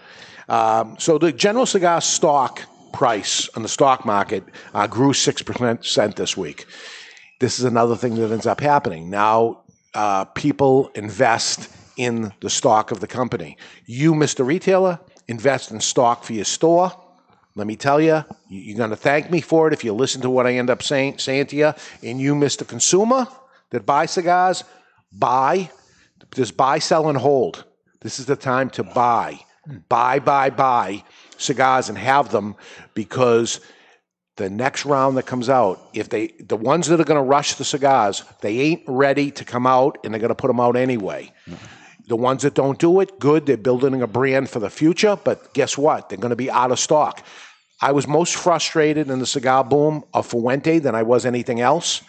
Um, 0.48 0.96
so 0.98 1.18
the 1.18 1.32
General 1.32 1.66
Cigar 1.66 2.00
stock 2.00 2.62
price 2.92 3.48
on 3.54 3.62
the 3.62 3.68
stock 3.68 4.04
market 4.06 4.44
uh, 4.74 4.86
grew 4.86 5.12
six 5.12 5.42
percent 5.42 6.16
this 6.16 6.36
week. 6.36 6.66
This 7.40 7.58
is 7.58 7.64
another 7.64 7.96
thing 7.96 8.14
that 8.16 8.32
ends 8.32 8.46
up 8.46 8.60
happening 8.60 9.10
now. 9.10 9.62
Uh, 9.94 10.24
people 10.24 10.90
invest 10.94 11.68
in 11.96 12.32
the 12.40 12.50
stock 12.50 12.90
of 12.90 13.00
the 13.00 13.06
company. 13.06 13.56
You, 13.86 14.14
Mr. 14.14 14.46
Retailer, 14.46 15.00
invest 15.26 15.70
in 15.70 15.80
stock 15.80 16.24
for 16.24 16.32
your 16.32 16.44
store. 16.44 16.92
Let 17.54 17.66
me 17.66 17.76
tell 17.76 18.00
you, 18.00 18.24
you're 18.48 18.76
going 18.78 18.90
to 18.90 18.96
thank 18.96 19.30
me 19.30 19.40
for 19.40 19.66
it 19.66 19.72
if 19.72 19.82
you 19.82 19.92
listen 19.92 20.20
to 20.22 20.30
what 20.30 20.46
I 20.46 20.54
end 20.54 20.70
up 20.70 20.82
saying, 20.82 21.18
saying 21.18 21.46
to 21.46 21.56
you. 21.56 21.72
And 22.02 22.20
you, 22.20 22.34
Mr. 22.34 22.66
Consumer, 22.66 23.26
that 23.70 23.84
buy 23.84 24.06
cigars, 24.06 24.64
buy. 25.12 25.70
Just 26.34 26.56
buy, 26.56 26.78
sell, 26.78 27.08
and 27.08 27.18
hold. 27.18 27.64
This 28.00 28.20
is 28.20 28.26
the 28.26 28.36
time 28.36 28.70
to 28.70 28.84
buy. 28.84 29.40
Buy, 29.88 30.18
buy, 30.18 30.50
buy 30.50 31.04
cigars 31.36 31.88
and 31.88 31.98
have 31.98 32.30
them 32.30 32.56
because 32.94 33.60
the 34.36 34.48
next 34.48 34.86
round 34.86 35.16
that 35.16 35.26
comes 35.26 35.48
out, 35.48 35.90
if 35.94 36.08
they, 36.08 36.28
the 36.38 36.56
ones 36.56 36.86
that 36.86 37.00
are 37.00 37.04
going 37.04 37.22
to 37.22 37.28
rush 37.28 37.54
the 37.54 37.64
cigars, 37.64 38.24
they 38.40 38.58
ain't 38.60 38.82
ready 38.86 39.30
to 39.32 39.44
come 39.44 39.66
out 39.66 39.98
and 40.04 40.14
they're 40.14 40.20
going 40.20 40.28
to 40.28 40.34
put 40.34 40.46
them 40.46 40.60
out 40.60 40.76
anyway. 40.76 41.32
The 42.06 42.16
ones 42.16 42.42
that 42.42 42.54
don't 42.54 42.78
do 42.78 43.00
it, 43.00 43.18
good. 43.18 43.46
They're 43.46 43.56
building 43.56 44.00
a 44.00 44.06
brand 44.06 44.48
for 44.48 44.60
the 44.60 44.70
future, 44.70 45.16
but 45.22 45.52
guess 45.52 45.76
what? 45.76 46.08
They're 46.08 46.18
going 46.18 46.30
to 46.30 46.36
be 46.36 46.50
out 46.50 46.72
of 46.72 46.78
stock. 46.78 47.24
I 47.80 47.92
was 47.92 48.08
most 48.08 48.34
frustrated 48.36 49.10
in 49.10 49.18
the 49.18 49.26
cigar 49.26 49.62
boom 49.62 50.04
of 50.14 50.26
Fuente 50.26 50.78
than 50.78 50.94
I 50.94 51.02
was 51.02 51.26
anything 51.26 51.60
else, 51.60 52.02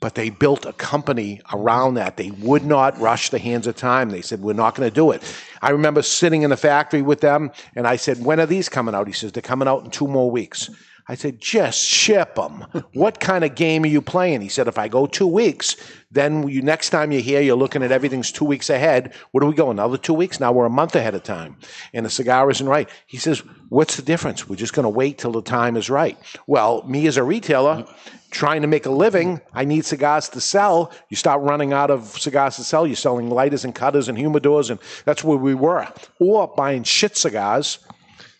but 0.00 0.14
they 0.14 0.30
built 0.30 0.66
a 0.66 0.72
company 0.72 1.40
around 1.52 1.94
that. 1.94 2.16
They 2.16 2.30
would 2.30 2.64
not 2.64 2.98
rush 2.98 3.30
the 3.30 3.38
hands 3.38 3.66
of 3.66 3.76
time. 3.76 4.10
They 4.10 4.22
said, 4.22 4.40
We're 4.40 4.54
not 4.54 4.74
going 4.74 4.88
to 4.88 4.94
do 4.94 5.10
it. 5.10 5.22
I 5.62 5.70
remember 5.70 6.02
sitting 6.02 6.42
in 6.42 6.50
the 6.50 6.56
factory 6.56 7.02
with 7.02 7.20
them, 7.20 7.52
and 7.76 7.86
I 7.86 7.96
said, 7.96 8.24
When 8.24 8.40
are 8.40 8.46
these 8.46 8.68
coming 8.68 8.94
out? 8.94 9.06
He 9.06 9.12
says, 9.12 9.32
They're 9.32 9.42
coming 9.42 9.68
out 9.68 9.84
in 9.84 9.90
two 9.90 10.08
more 10.08 10.30
weeks. 10.30 10.70
I 11.10 11.16
said, 11.16 11.40
just 11.40 11.84
ship 11.84 12.36
them. 12.36 12.64
what 12.94 13.18
kind 13.18 13.42
of 13.42 13.56
game 13.56 13.82
are 13.82 13.88
you 13.88 14.00
playing? 14.00 14.42
He 14.42 14.48
said, 14.48 14.68
if 14.68 14.78
I 14.78 14.86
go 14.86 15.06
two 15.06 15.26
weeks, 15.26 15.74
then 16.12 16.46
you 16.48 16.62
next 16.62 16.90
time 16.90 17.10
you're 17.10 17.20
here, 17.20 17.40
you're 17.40 17.56
looking 17.56 17.82
at 17.82 17.90
everything's 17.90 18.30
two 18.30 18.44
weeks 18.44 18.70
ahead. 18.70 19.12
What 19.32 19.40
do 19.40 19.48
we 19.48 19.54
go? 19.54 19.72
Another 19.72 19.98
two 19.98 20.14
weeks? 20.14 20.38
Now 20.38 20.52
we're 20.52 20.66
a 20.66 20.70
month 20.70 20.94
ahead 20.94 21.16
of 21.16 21.24
time. 21.24 21.56
And 21.92 22.06
the 22.06 22.10
cigar 22.10 22.48
isn't 22.48 22.68
right. 22.68 22.88
He 23.06 23.16
says, 23.16 23.42
what's 23.70 23.96
the 23.96 24.02
difference? 24.02 24.48
We're 24.48 24.54
just 24.54 24.72
going 24.72 24.84
to 24.84 24.88
wait 24.88 25.18
till 25.18 25.32
the 25.32 25.42
time 25.42 25.76
is 25.76 25.90
right. 25.90 26.16
Well, 26.46 26.84
me 26.84 27.08
as 27.08 27.16
a 27.16 27.24
retailer, 27.24 27.86
trying 28.30 28.62
to 28.62 28.68
make 28.68 28.86
a 28.86 28.90
living, 28.90 29.40
I 29.52 29.64
need 29.64 29.84
cigars 29.84 30.28
to 30.30 30.40
sell. 30.40 30.92
You 31.08 31.16
start 31.16 31.42
running 31.42 31.72
out 31.72 31.90
of 31.90 32.06
cigars 32.18 32.56
to 32.56 32.64
sell. 32.64 32.86
You're 32.86 32.96
selling 32.96 33.30
lighters 33.30 33.64
and 33.64 33.74
cutters 33.74 34.08
and 34.08 34.16
humidors, 34.16 34.70
and 34.70 34.78
that's 35.04 35.24
where 35.24 35.36
we 35.36 35.54
were. 35.54 35.86
Or 36.18 36.48
buying 36.48 36.84
shit 36.84 37.16
cigars 37.16 37.78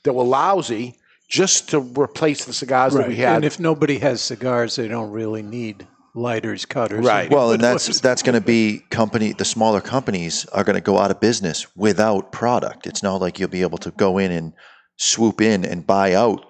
that 0.04 0.12
were 0.12 0.24
lousy 0.24 0.96
just 1.28 1.70
to 1.70 1.80
replace 1.80 2.44
the 2.44 2.52
cigars 2.52 2.94
that 2.94 3.08
we 3.08 3.16
had. 3.16 3.36
And 3.36 3.44
if 3.44 3.60
nobody 3.60 3.98
has 3.98 4.20
cigars, 4.20 4.76
they 4.76 4.88
don't 4.88 5.10
really 5.10 5.42
need 5.42 5.86
lighters, 6.14 6.64
cutters. 6.64 7.06
Right. 7.06 7.30
Well, 7.30 7.52
and 7.52 7.62
that's 7.62 8.00
that's 8.00 8.22
going 8.22 8.34
to 8.34 8.44
be 8.44 8.80
company. 8.90 9.32
The 9.32 9.44
smaller 9.44 9.80
companies 9.80 10.44
are 10.46 10.64
going 10.64 10.74
to 10.74 10.80
go 10.80 10.98
out 10.98 11.10
of 11.10 11.20
business 11.20 11.66
without 11.76 12.32
product. 12.32 12.86
It's 12.86 13.02
not 13.02 13.20
like 13.20 13.38
you'll 13.38 13.48
be 13.48 13.62
able 13.62 13.78
to 13.78 13.90
go 13.92 14.18
in 14.18 14.32
and 14.32 14.52
swoop 14.96 15.40
in 15.40 15.64
and 15.64 15.86
buy 15.86 16.14
out 16.14 16.49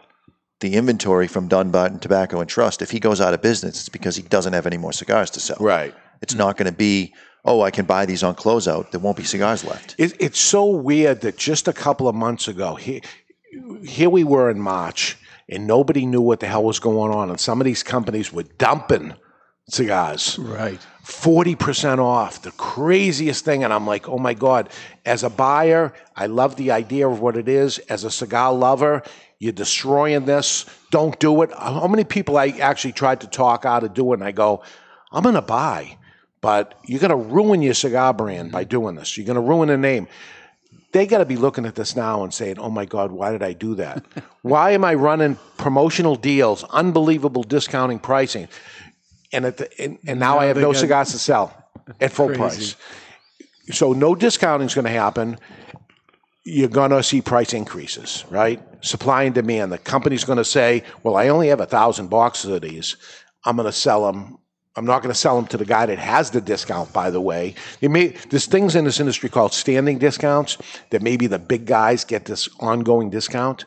the 0.61 0.75
inventory 0.75 1.26
from 1.26 1.49
Dunbarton 1.49 1.99
Tobacco 1.99 2.40
and 2.40 2.49
Trust. 2.49 2.83
If 2.83 2.90
he 2.90 3.00
goes 3.00 3.21
out 3.21 3.35
of 3.35 3.43
business, 3.43 3.81
it's 3.81 3.88
because 3.88 4.17
he 4.17 4.23
doesn't 4.23 4.52
have 4.52 4.67
any 4.67 4.76
more 4.76 4.93
cigars 4.93 5.31
to 5.31 5.40
sell. 5.40 5.57
right. 5.61 5.95
It's 6.23 6.35
not 6.35 6.59
going 6.59 6.71
to 6.71 6.76
be, 6.76 7.14
oh, 7.47 7.62
I 7.62 7.71
can 7.71 7.87
buy 7.87 8.05
these 8.05 8.23
on 8.23 8.35
closeout. 8.35 8.90
There 8.90 9.00
won't 9.00 9.17
be 9.17 9.25
cigars 9.25 9.64
left. 9.64 9.95
It, 9.97 10.14
it's 10.21 10.38
so 10.38 10.67
weird 10.67 11.23
that 11.23 11.38
just 11.38 11.67
a 11.67 11.73
couple 11.73 12.09
of 12.09 12.14
months 12.14 12.47
ago, 12.47 12.75
here, 12.75 13.00
here 13.83 14.11
we 14.11 14.23
were 14.23 14.50
in 14.50 14.61
March, 14.61 15.17
and 15.49 15.67
nobody 15.67 16.05
knew 16.05 16.21
what 16.21 16.40
the 16.40 16.47
hell 16.47 16.62
was 16.62 16.79
going 16.79 17.11
on. 17.11 17.31
And 17.31 17.40
some 17.40 17.59
of 17.59 17.64
these 17.64 17.83
companies 17.83 18.31
were 18.35 18.43
dumping 18.43 19.14
cigars. 19.67 20.38
Right. 20.38 20.79
40% 21.05 21.99
off, 21.99 22.43
the 22.43 22.50
craziest 22.52 23.45
thing. 23.45 23.64
And 23.64 23.73
I'm 23.73 23.87
like, 23.87 24.09
oh 24.09 24.19
my 24.19 24.35
God. 24.35 24.69
As 25.07 25.25
a 25.25 25.31
buyer, 25.31 25.95
I 26.14 26.26
love 26.26 26.57
the 26.57 26.71
idea 26.71 27.09
of 27.09 27.21
what 27.21 27.37
it 27.37 27.49
is. 27.49 27.79
As 27.79 28.05
a 28.05 28.11
cigar 28.11 28.52
lover, 28.52 29.02
you're 29.40 29.52
destroying 29.52 30.26
this. 30.26 30.66
Don't 30.90 31.18
do 31.18 31.42
it. 31.42 31.50
How 31.59 31.88
many 31.88 32.04
people 32.04 32.37
I 32.38 32.49
actually 32.49 32.92
tried 32.92 33.23
to 33.23 33.26
talk 33.26 33.64
out 33.64 33.82
of 33.82 33.94
doing? 33.94 34.23
I 34.23 34.32
go, 34.32 34.62
I'm 35.11 35.23
going 35.23 35.35
to 35.35 35.42
buy, 35.42 35.97
but 36.42 36.75
you're 36.85 37.00
going 37.00 37.11
to 37.11 37.16
ruin 37.16 37.62
your 37.62 37.75
cigar 37.75 38.12
brand 38.12 38.52
by 38.52 38.64
doing 38.64 38.94
this. 38.94 39.16
You're 39.16 39.26
going 39.26 39.37
to 39.37 39.40
ruin 39.40 39.68
the 39.68 39.78
name. 39.78 40.06
They 40.92 41.06
got 41.06 41.18
to 41.18 41.25
be 41.25 41.37
looking 41.37 41.64
at 41.64 41.75
this 41.75 41.97
now 41.97 42.23
and 42.23 42.35
saying, 42.35 42.59
oh 42.59 42.68
my 42.68 42.85
God, 42.85 43.12
why 43.12 43.32
did 43.32 43.42
I 43.42 43.54
do 43.54 43.75
that? 43.76 44.04
why 44.42 44.73
am 44.73 44.85
I 44.85 44.94
running 44.94 45.38
promotional 45.56 46.16
deals, 46.16 46.62
unbelievable 46.64 47.42
discounting 47.42 47.99
pricing? 47.99 48.47
And, 49.32 49.47
at 49.47 49.56
the, 49.56 49.80
and, 49.80 49.99
and 50.06 50.20
now, 50.20 50.35
Now 50.35 50.40
I 50.40 50.47
have 50.47 50.56
no 50.59 50.73
got- 50.73 50.80
cigars 50.80 51.12
to 51.12 51.18
sell 51.18 51.56
at 51.99 52.12
full 52.12 52.26
Crazy. 52.26 52.38
price. 52.40 52.76
So 53.73 53.92
no 53.94 54.14
discounting 54.14 54.66
is 54.66 54.75
going 54.75 54.85
to 54.85 54.90
happen. 54.90 55.38
You're 56.44 56.68
going 56.68 56.90
to 56.90 57.02
see 57.02 57.20
price 57.20 57.52
increases, 57.52 58.25
right? 58.30 58.62
Supply 58.85 59.25
and 59.25 59.35
demand. 59.35 59.73
The 59.73 59.78
company's 59.78 60.25
going 60.25 60.38
to 60.38 60.44
say, 60.44 60.85
well, 61.02 61.16
I 61.16 61.28
only 61.28 61.49
have 61.49 61.61
a 61.61 61.66
thousand 61.66 62.09
boxes 62.09 62.50
of 62.50 62.62
these. 62.62 62.97
I'm 63.44 63.56
going 63.56 63.66
to 63.66 63.73
sell 63.73 64.11
them. 64.11 64.38
I'm 64.76 64.87
not 64.87 65.02
going 65.02 65.12
to 65.12 65.18
sell 65.18 65.37
them 65.37 65.47
to 65.49 65.56
the 65.56 65.64
guy 65.64 65.85
that 65.87 65.99
has 65.99 66.30
the 66.30 66.40
discount, 66.40 66.92
by 66.92 67.11
the 67.11 67.20
way. 67.20 67.54
May, 67.82 68.09
there's 68.30 68.47
things 68.47 68.76
in 68.76 68.85
this 68.85 69.00
industry 69.00 69.28
called 69.28 69.52
standing 69.52 69.99
discounts 69.99 70.59
that 70.90 71.02
maybe 71.02 71.26
the 71.26 71.40
big 71.40 71.66
guys 71.66 72.04
get 72.04 72.25
this 72.25 72.49
ongoing 72.61 73.11
discount. 73.11 73.64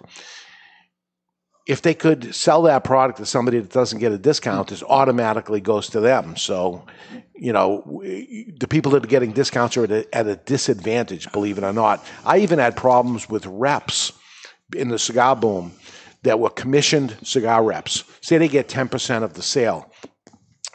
If 1.66 1.82
they 1.82 1.94
could 1.94 2.36
sell 2.36 2.64
that 2.64 2.84
product 2.84 3.20
to 3.20 3.26
somebody 3.26 3.60
that 3.60 3.72
doesn't 3.72 4.00
get 4.00 4.12
a 4.12 4.18
discount, 4.18 4.72
it 4.72 4.84
automatically 4.84 5.62
goes 5.62 5.90
to 5.92 6.02
them. 6.02 6.36
So, 6.36 6.86
you 7.34 7.54
know, 7.54 8.02
the 8.04 8.68
people 8.70 8.92
that 8.92 9.04
are 9.06 9.08
getting 9.08 9.32
discounts 9.32 9.78
are 9.78 9.86
at 9.86 9.92
a, 9.92 10.16
at 10.16 10.28
a 10.28 10.36
disadvantage, 10.36 11.32
believe 11.32 11.58
it 11.58 11.64
or 11.64 11.72
not. 11.72 12.06
I 12.26 12.40
even 12.40 12.60
had 12.60 12.76
problems 12.76 13.30
with 13.30 13.46
reps 13.46 14.12
in 14.76 14.90
the 14.90 15.00
cigar 15.00 15.36
boom 15.38 15.74
that 16.24 16.40
were 16.40 16.50
commissioned 16.50 17.18
cigar 17.24 17.64
reps. 17.64 18.04
Say 18.22 18.38
they 18.38 18.48
get 18.48 18.68
10% 18.68 19.24
of 19.24 19.34
the 19.34 19.44
sale. 19.44 19.90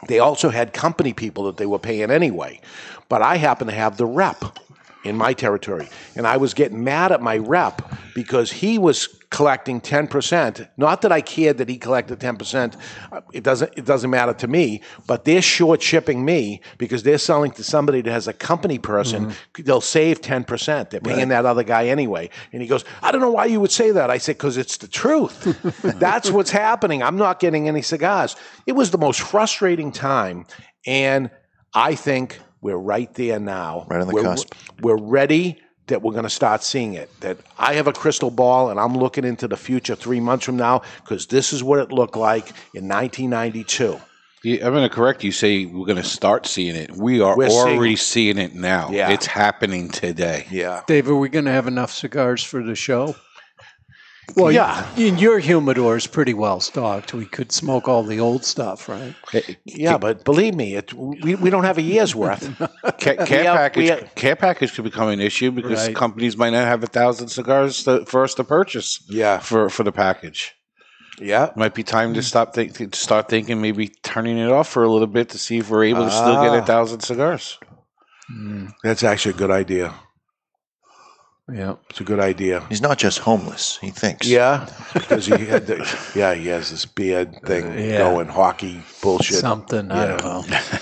They 0.07 0.19
also 0.19 0.49
had 0.49 0.73
company 0.73 1.13
people 1.13 1.43
that 1.45 1.57
they 1.57 1.65
were 1.65 1.79
paying 1.79 2.09
anyway. 2.09 2.61
But 3.09 3.21
I 3.21 3.37
happen 3.37 3.67
to 3.67 3.73
have 3.73 3.97
the 3.97 4.05
rep 4.05 4.57
in 5.03 5.17
my 5.17 5.33
territory. 5.33 5.89
And 6.15 6.25
I 6.25 6.37
was 6.37 6.53
getting 6.53 6.83
mad 6.83 7.11
at 7.11 7.21
my 7.21 7.37
rep 7.37 7.81
because 8.15 8.51
he 8.51 8.77
was 8.77 9.18
collecting 9.29 9.79
10%. 9.79 10.67
Not 10.77 11.01
that 11.01 11.11
I 11.11 11.21
cared 11.21 11.59
that 11.59 11.69
he 11.69 11.77
collected 11.77 12.19
10%. 12.19 12.75
It 13.31 13.43
doesn't, 13.43 13.71
it 13.77 13.85
doesn't 13.85 14.09
matter 14.09 14.33
to 14.33 14.47
me, 14.47 14.81
but 15.05 15.25
they're 15.25 15.41
short 15.41 15.83
shipping 15.83 16.25
me 16.25 16.61
because 16.79 17.03
they're 17.03 17.19
selling 17.19 17.51
to 17.51 17.63
somebody 17.63 18.01
that 18.01 18.11
has 18.11 18.27
a 18.27 18.33
company 18.33 18.79
person. 18.79 19.27
Mm-hmm. 19.27 19.63
They'll 19.63 19.81
save 19.81 20.21
10%. 20.21 20.89
They're 20.89 20.99
paying 20.99 21.29
that 21.29 21.45
other 21.45 21.63
guy 21.63 21.87
anyway. 21.87 22.31
And 22.51 22.61
he 22.61 22.67
goes, 22.67 22.83
I 23.03 23.11
don't 23.11 23.21
know 23.21 23.31
why 23.31 23.45
you 23.45 23.59
would 23.59 23.71
say 23.71 23.91
that. 23.91 24.09
I 24.09 24.17
said, 24.17 24.37
because 24.37 24.57
it's 24.57 24.77
the 24.77 24.87
truth. 24.87 25.43
That's 25.99 26.31
what's 26.31 26.51
happening. 26.51 27.03
I'm 27.03 27.17
not 27.17 27.39
getting 27.39 27.67
any 27.67 27.83
cigars. 27.83 28.35
It 28.65 28.71
was 28.71 28.89
the 28.89 28.97
most 28.97 29.21
frustrating 29.21 29.91
time. 29.91 30.47
And 30.87 31.29
I 31.75 31.93
think 31.93 32.39
we're 32.61 32.77
right 32.77 33.13
there 33.13 33.39
now. 33.39 33.85
Right 33.89 34.01
on 34.01 34.07
the 34.07 34.13
we're, 34.13 34.23
cusp. 34.23 34.55
We're 34.81 34.97
ready 34.97 35.61
that 35.89 36.01
we're 36.01 36.13
going 36.13 36.23
to 36.23 36.29
start 36.29 36.63
seeing 36.63 36.93
it. 36.95 37.09
That 37.19 37.37
I 37.57 37.73
have 37.73 37.87
a 37.87 37.93
crystal 37.93 38.31
ball 38.31 38.69
and 38.71 38.79
I'm 38.79 38.95
looking 38.97 39.25
into 39.25 39.47
the 39.47 39.57
future 39.57 39.95
three 39.95 40.19
months 40.19 40.45
from 40.45 40.57
now 40.57 40.81
because 41.03 41.27
this 41.27 41.53
is 41.53 41.63
what 41.63 41.79
it 41.79 41.91
looked 41.91 42.15
like 42.15 42.49
in 42.73 42.87
1992. 42.87 43.99
Yeah, 44.41 44.65
I'm 44.65 44.71
going 44.71 44.87
to 44.87 44.95
correct 44.95 45.23
you. 45.23 45.33
Say 45.33 45.65
we're 45.65 45.85
going 45.85 45.97
to 45.97 46.03
start 46.03 46.45
seeing 46.45 46.75
it. 46.75 46.91
We 46.95 47.19
are 47.19 47.35
We're 47.35 47.49
seeing 47.49 47.77
already 47.77 47.93
it. 47.93 47.99
seeing 47.99 48.37
it 48.37 48.55
now. 48.55 48.89
Yeah. 48.89 49.09
It's 49.11 49.25
happening 49.25 49.89
today. 49.89 50.47
Yeah. 50.49 50.81
Dave, 50.87 51.09
are 51.09 51.15
we 51.15 51.27
going 51.27 51.43
to 51.45 51.51
have 51.51 51.67
enough 51.67 51.91
cigars 51.91 52.41
for 52.41 52.63
the 52.63 52.73
show? 52.75 53.15
Well, 54.35 54.51
Yeah. 54.51 54.85
In 54.97 55.17
your 55.17 55.39
humidor 55.39 55.95
is 55.97 56.07
pretty 56.07 56.33
well 56.33 56.59
stocked. 56.59 57.13
We 57.13 57.25
could 57.25 57.51
smoke 57.51 57.87
all 57.87 58.03
the 58.03 58.19
old 58.19 58.43
stuff, 58.45 58.87
right? 58.89 59.15
Yeah, 59.65 59.97
but 59.97 60.23
believe 60.23 60.55
me, 60.55 60.75
it, 60.75 60.93
we, 60.93 61.35
we 61.35 61.49
don't 61.49 61.63
have 61.63 61.77
a 61.77 61.81
year's 61.81 62.15
worth. 62.15 62.43
Care, 62.97 63.15
care 63.25 63.43
have- 63.43 63.55
package, 63.57 63.89
have- 63.89 64.15
care 64.15 64.35
package 64.35 64.73
could 64.73 64.83
become 64.83 65.09
an 65.09 65.19
issue 65.21 65.51
because 65.51 65.87
Right. 65.87 65.95
companies 65.95 66.35
might 66.37 66.51
not 66.51 66.65
have 66.65 66.83
a 66.83 66.87
thousand 66.87 67.29
cigars 67.29 67.83
to, 67.85 68.05
for 68.05 68.23
us 68.23 68.33
to 68.35 68.43
purchase. 68.43 69.03
Yeah. 69.09 69.39
for 69.39 69.69
for 69.69 69.83
the 69.83 69.91
package. 69.91 70.53
Yeah. 71.21 71.49
Might 71.55 71.73
be 71.75 71.83
time 71.83 72.13
to 72.13 72.23
stop 72.23 72.53
think, 72.53 72.75
to 72.77 72.89
start 72.97 73.27
thinking 73.27 73.61
maybe 73.61 73.89
turning 74.03 74.37
it 74.37 74.49
off 74.51 74.69
for 74.69 74.83
a 74.83 74.89
little 74.89 75.07
bit 75.07 75.29
to 75.29 75.37
see 75.37 75.57
if 75.57 75.69
we're 75.69 75.83
able 75.83 76.05
to 76.05 76.11
still 76.11 76.41
get 76.41 76.51
Ah. 76.51 76.59
a 76.59 76.65
thousand 76.65 77.01
cigars. 77.01 77.57
That's 78.83 79.03
actually 79.03 79.33
a 79.33 79.37
good 79.37 79.51
idea. 79.51 79.93
Yeah. 81.51 81.75
It's 81.89 82.01
a 82.01 82.03
good 82.03 82.19
idea. 82.19 82.65
He's 82.69 82.81
not 82.81 82.97
just 82.97 83.19
homeless. 83.19 83.77
He 83.79 83.89
thinks. 83.89 84.27
Yeah, 84.27 84.69
because 84.93 85.25
he 85.25 85.45
had 85.45 85.67
the, 85.67 85.77
yeah, 86.15 86.33
he 86.33 86.47
has 86.47 86.71
this 86.71 86.85
beard 86.85 87.41
thing 87.45 87.77
yeah. 87.77 87.97
going, 87.99 88.27
hockey 88.27 88.81
bullshit. 89.01 89.37
Something. 89.37 89.91
I 89.91 90.07
don't 90.07 90.49
know. 90.49 90.59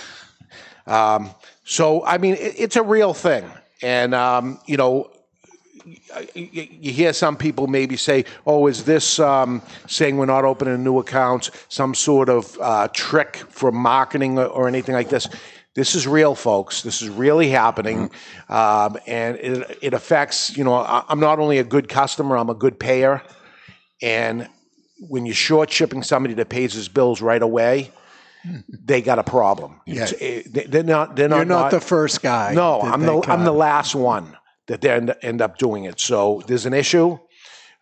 Um, 0.88 1.31
so, 1.65 2.05
I 2.05 2.17
mean, 2.17 2.36
it, 2.36 2.55
it's 2.57 2.77
a 2.77 2.81
real 2.81 3.13
thing. 3.13 3.43
And, 3.83 4.15
um, 4.15 4.57
you 4.65 4.77
know, 4.77 5.12
you, 6.34 6.67
you 6.80 6.91
hear 6.91 7.13
some 7.13 7.38
people 7.38 7.67
maybe 7.67 7.95
say, 7.95 8.25
oh, 8.45 8.67
is 8.67 8.86
this 8.86 9.19
um, 9.19 9.62
saying 9.88 10.17
we're 10.17 10.25
not 10.25 10.45
opening 10.45 10.84
new 10.84 10.99
accounts 10.99 11.51
some 11.69 11.93
sort 11.93 12.30
of 12.30 12.58
uh, 12.62 12.88
trick 12.93 13.38
for 13.49 13.71
marketing 13.71 14.39
or, 14.39 14.45
or 14.45 14.67
anything 14.67 14.95
like 14.95 15.10
this? 15.10 15.27
This 15.78 15.94
is 15.94 16.08
real, 16.08 16.34
folks. 16.34 16.82
This 16.82 17.04
is 17.04 17.10
really 17.10 17.50
happening. 17.50 18.10
Um, 18.50 18.98
and 19.06 19.38
it, 19.38 19.78
it 19.84 19.94
affects, 19.94 20.58
you 20.58 20.63
know, 20.63 20.74
I, 20.74 21.04
I'm 21.08 21.20
not 21.20 21.38
only 21.38 21.60
a 21.60 21.63
good 21.63 21.88
customer, 21.88 22.36
I'm 22.36 22.50
a 22.50 22.56
good 22.56 22.80
payer. 22.80 23.22
And 24.02 24.50
when 25.08 25.28
you're 25.28 25.36
short 25.36 25.70
shipping 25.72 26.02
somebody 26.02 26.34
that 26.34 26.50
pays 26.50 26.74
his 26.74 26.88
bills 26.90 27.22
right 27.22 27.44
away, 27.44 27.92
they 28.70 29.04
got 29.04 29.20
a 29.20 29.24
problem. 29.24 29.80
Yeah. 29.86 30.06
It's- 30.06 30.50
they- 30.52 30.63
They're 30.63 30.82
not. 30.82 31.16
They're 31.16 31.30
not. 31.30 31.36
You're 31.38 31.46
not 31.46 31.70
the 31.70 31.80
first 31.80 32.24
guy. 32.24 32.56
No, 32.56 32.82
I'm 32.82 33.02
the 33.02 33.22
I'm 33.32 33.44
the 33.44 33.52
last 33.54 33.94
one 33.94 34.36
that 34.66 34.82
they 34.82 34.90
end, 34.90 35.13
end 35.22 35.42
up 35.44 35.60
doing 35.60 35.84
it. 35.84 36.00
So 36.00 36.42
there's 36.48 36.66
an 36.66 36.74
issue. 36.74 37.20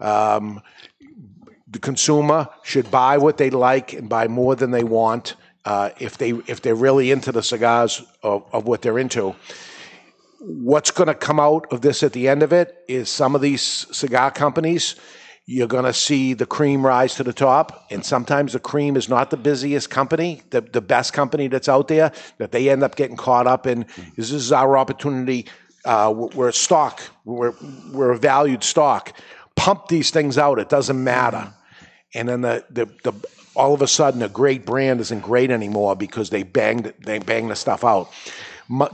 Um, 0.02 0.62
the 1.70 1.80
consumer 1.80 2.50
should 2.64 2.92
buy 2.92 3.18
what 3.20 3.38
they 3.38 3.50
like 3.52 3.94
and 3.94 4.10
buy 4.10 4.28
more 4.28 4.56
than 4.58 4.72
they 4.72 4.84
want 4.84 5.36
uh, 5.66 5.90
if 6.00 6.18
they 6.18 6.32
if 6.48 6.62
they're 6.62 6.76
really 6.76 7.12
into 7.12 7.32
the 7.32 7.44
cigars 7.44 8.04
of, 8.24 8.44
of 8.54 8.68
what 8.68 8.82
they're 8.82 9.00
into. 9.00 9.36
What's 10.40 10.92
going 10.92 11.08
to 11.08 11.16
come 11.16 11.40
out 11.40 11.72
of 11.72 11.82
this 11.82 12.04
at 12.04 12.14
the 12.14 12.28
end 12.28 12.44
of 12.44 12.54
it 12.54 12.84
is 12.88 13.10
some 13.10 13.34
of 13.36 13.42
these 13.42 13.62
cigar 13.62 14.30
companies. 14.30 14.96
You're 15.48 15.68
going 15.68 15.86
to 15.86 15.94
see 15.94 16.34
the 16.34 16.46
cream 16.46 16.86
rise 16.86 17.16
to 17.16 17.24
the 17.24 17.34
top, 17.34 17.86
and 17.92 18.04
sometimes 18.04 18.54
the 18.54 18.60
cream 18.60 18.96
is 18.96 19.10
not 19.10 19.30
the 19.30 19.38
busiest 19.38 19.90
company, 19.90 20.42
the, 20.50 20.62
the 20.62 20.82
best 20.82 21.14
company 21.14 21.48
that's 21.48 21.70
out 21.70 21.88
there. 21.88 22.12
That 22.38 22.52
they 22.52 22.70
end 22.70 22.84
up 22.84 22.96
getting 22.96 23.16
caught 23.18 23.48
up 23.48 23.68
in. 23.68 23.86
Is 24.18 24.32
this 24.32 24.34
is 24.34 24.52
our 24.52 24.78
opportunity? 24.78 25.48
Uh, 25.84 26.14
we're 26.16 26.50
a 26.50 26.54
stock. 26.54 27.02
We're 27.26 27.54
we're 27.92 28.12
a 28.12 28.18
valued 28.18 28.64
stock. 28.64 29.14
Pump 29.56 29.88
these 29.88 30.12
things 30.12 30.38
out. 30.38 30.60
It 30.60 30.70
doesn't 30.70 31.02
matter 31.04 31.54
and 32.16 32.30
then 32.30 32.42
the, 32.42 32.64
the, 32.72 32.86
the 33.04 33.28
all 33.56 33.74
of 33.74 33.82
a 33.82 33.88
sudden 33.88 34.22
a 34.22 34.30
great 34.30 34.66
brand 34.66 35.00
isn't 35.02 35.22
great 35.22 35.52
anymore 35.52 35.96
because 35.96 36.30
they 36.30 36.44
banged 36.44 36.94
they 37.00 37.20
banged 37.20 37.52
the 37.52 37.56
stuff 37.56 37.84
out. 37.84 38.12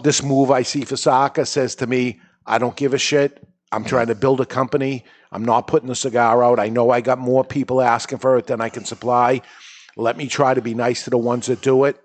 This 0.04 0.22
move 0.22 0.52
I 0.52 0.64
see 0.64 0.84
for 0.86 0.98
Saka 0.98 1.46
says 1.46 1.76
to 1.76 1.88
me, 1.88 2.20
I 2.46 2.58
don't 2.58 2.76
give 2.76 2.94
a 2.94 2.98
shit. 2.98 3.46
I'm 3.72 3.86
trying 3.86 4.08
to 4.08 4.16
build 4.16 4.42
a 4.42 4.46
company. 4.46 5.06
I'm 5.32 5.46
not 5.46 5.68
putting 5.68 5.88
the 5.88 5.96
cigar 5.96 6.44
out. 6.44 6.60
I 6.60 6.68
know 6.68 6.90
I 6.90 7.00
got 7.00 7.20
more 7.20 7.44
people 7.44 7.82
asking 7.82 8.18
for 8.18 8.38
it 8.38 8.48
than 8.48 8.60
I 8.60 8.68
can 8.68 8.84
supply. 8.84 9.42
Let 9.96 10.18
me 10.18 10.28
try 10.28 10.54
to 10.54 10.62
be 10.62 10.74
nice 10.74 11.06
to 11.06 11.10
the 11.10 11.18
ones 11.18 11.48
that 11.48 11.62
do 11.62 11.86
it. 11.86 12.02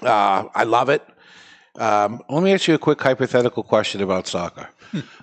Uh, 0.00 0.44
I 0.54 0.64
love 0.64 0.88
it. 0.88 1.02
Um, 1.78 2.22
Let 2.28 2.42
me 2.42 2.52
ask 2.52 2.68
you 2.68 2.74
a 2.74 2.78
quick 2.78 3.00
hypothetical 3.00 3.62
question 3.62 4.02
about 4.02 4.26
Saka. 4.26 4.68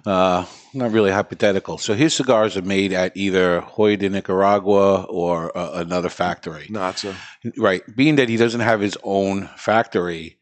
uh, 0.05 0.45
not 0.73 0.91
really 0.91 1.11
hypothetical. 1.11 1.77
So 1.77 1.93
his 1.93 2.13
cigars 2.13 2.57
are 2.57 2.61
made 2.61 2.93
at 2.93 3.15
either 3.15 3.63
Joya 3.75 3.97
de 3.97 4.09
Nicaragua 4.09 5.03
or 5.03 5.55
uh, 5.57 5.71
another 5.81 6.09
factory. 6.09 6.67
not 6.69 6.99
so. 6.99 7.13
Right. 7.57 7.81
Being 7.95 8.17
that 8.17 8.29
he 8.29 8.37
doesn't 8.37 8.61
have 8.61 8.81
his 8.81 8.97
own 9.03 9.47
factory, 9.57 10.37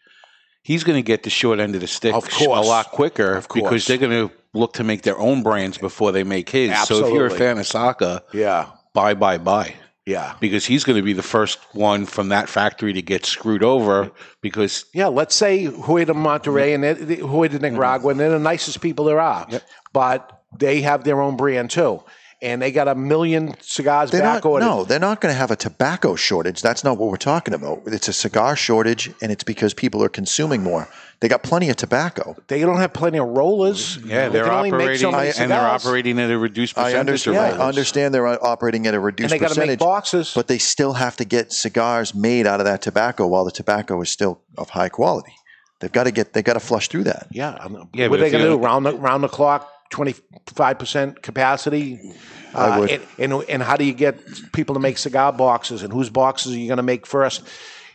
he's 0.63 0.83
going 0.83 0.97
to 0.97 1.05
get 1.05 1.23
the 1.23 1.29
short 1.29 1.59
end 1.59 1.75
of 1.75 1.81
the 1.81 1.87
stick 1.87 2.13
Of 2.13 2.27
a 2.41 2.45
lot 2.45 2.87
quicker 2.91 3.33
Of 3.35 3.47
course. 3.47 3.63
because 3.63 3.87
they're 3.87 3.97
going 3.97 4.27
to 4.29 4.33
look 4.53 4.73
to 4.73 4.83
make 4.83 5.03
their 5.03 5.17
own 5.17 5.43
brands 5.43 5.77
before 5.77 6.11
they 6.11 6.23
make 6.23 6.49
his. 6.49 6.77
So 6.87 7.05
if 7.07 7.13
you're 7.13 7.27
a 7.27 7.29
fan 7.31 7.57
of 7.57 7.67
Saka, 7.67 8.23
Yeah, 8.33 8.67
buy, 8.93 9.13
buy, 9.13 9.37
buy. 9.37 9.75
Yeah, 10.11 10.35
Because 10.39 10.65
he's 10.65 10.83
going 10.83 10.97
to 10.97 11.01
be 11.01 11.13
the 11.13 11.23
first 11.23 11.59
one 11.73 12.05
from 12.05 12.29
that 12.29 12.49
factory 12.49 12.93
to 12.93 13.01
get 13.01 13.25
screwed 13.25 13.63
over 13.63 14.11
because 14.41 14.85
yeah. 14.93 15.07
Let's 15.07 15.35
say 15.35 15.65
de 15.65 16.13
Monterrey 16.13 16.75
and 16.75 16.83
de 17.47 17.59
Nicaragua, 17.59 18.11
and 18.11 18.19
they're 18.19 18.29
the 18.29 18.39
nicest 18.39 18.81
people 18.81 19.05
there 19.05 19.21
are, 19.21 19.47
but 19.93 20.43
they 20.57 20.81
have 20.81 21.03
their 21.03 21.21
own 21.21 21.37
brand 21.37 21.69
too, 21.71 22.03
and 22.41 22.61
they 22.61 22.71
got 22.71 22.87
a 22.87 22.95
million 22.95 23.53
cigars 23.61 24.09
They're 24.11 24.21
back 24.21 24.43
not, 24.43 24.49
ordered. 24.49 24.65
no, 24.65 24.83
they're 24.83 24.99
not 24.99 25.21
going 25.21 25.31
to 25.33 25.37
have 25.37 25.51
a 25.51 25.55
tobacco 25.55 26.15
shortage. 26.15 26.61
That's 26.61 26.83
not 26.83 26.97
what 26.97 27.09
we're 27.09 27.17
talking 27.17 27.53
about. 27.53 27.83
It's 27.85 28.07
a 28.07 28.13
cigar 28.13 28.55
shortage, 28.55 29.11
and 29.21 29.31
it's 29.31 29.43
because 29.43 29.73
people 29.73 30.03
are 30.03 30.09
consuming 30.09 30.63
more. 30.63 30.87
They 31.19 31.27
got 31.27 31.43
plenty 31.43 31.69
of 31.69 31.75
tobacco. 31.75 32.35
They 32.47 32.61
don't 32.61 32.77
have 32.77 32.93
plenty 32.93 33.19
of 33.19 33.27
rollers. 33.27 33.97
yeah, 33.97 34.27
They 34.27 34.33
they're 34.33 34.45
can 34.45 34.53
only 34.53 34.71
make 34.71 34.79
operating 34.81 35.01
so 35.01 35.11
many 35.11 35.31
and 35.37 35.51
they're 35.51 35.59
operating 35.59 36.19
at 36.19 36.31
a 36.31 36.37
reduced 36.37 36.75
I 36.79 36.85
percentage. 36.85 36.99
understand. 37.27 37.53
of 37.53 37.61
I 37.61 37.67
understand 37.67 38.13
they're 38.15 38.27
operating 38.27 38.87
at 38.87 38.95
a 38.95 38.99
reduced 38.99 39.31
and 39.31 39.39
reduced 39.41 39.55
they 39.55 39.61
got 39.61 39.65
to 39.67 39.71
make 39.71 39.79
boxes. 39.79 40.31
but 40.33 40.47
they 40.47 40.57
still 40.57 40.93
have 40.93 41.17
to 41.17 41.25
get 41.25 41.53
cigars 41.53 42.15
made 42.15 42.47
out 42.47 42.59
of 42.59 42.65
that 42.65 42.81
tobacco 42.81 43.27
while 43.27 43.45
the 43.45 43.51
tobacco 43.51 44.01
is 44.01 44.09
still 44.09 44.41
of 44.57 44.71
high 44.71 44.89
quality. 44.89 45.33
They've 45.79 45.91
got 45.91 46.03
to 46.05 46.11
get. 46.11 46.33
They've 46.33 46.43
got 46.43 46.53
to 46.53 46.59
flush 46.59 46.87
through 46.89 47.03
that. 47.05 47.27
yeah, 47.31 47.55
Yeah, 47.93 48.07
what 48.07 48.19
are 48.19 48.23
they 48.23 48.31
going 48.31 48.43
to 48.43 48.49
do? 48.51 48.57
Round 48.57 48.85
the 48.85 48.95
round 48.95 49.23
the 49.23 49.27
clock, 49.27 49.67
twenty 49.91 50.15
five 50.47 50.79
percent 50.79 51.21
capacity. 51.21 51.99
I 52.55 52.79
Uh, 52.81 52.87
and, 52.89 53.33
and 53.33 53.43
and 53.49 53.63
how 53.63 53.77
do 53.77 53.85
you 53.85 53.93
get 53.93 54.19
people 54.51 54.73
to 54.75 54.81
make 54.81 54.97
cigar 54.97 55.31
boxes? 55.31 55.83
And 55.83 55.93
whose 55.93 56.09
boxes 56.09 56.53
are 56.53 56.57
you 56.57 56.67
going 56.67 56.77
to 56.77 56.83
make 56.83 57.05
first? 57.05 57.43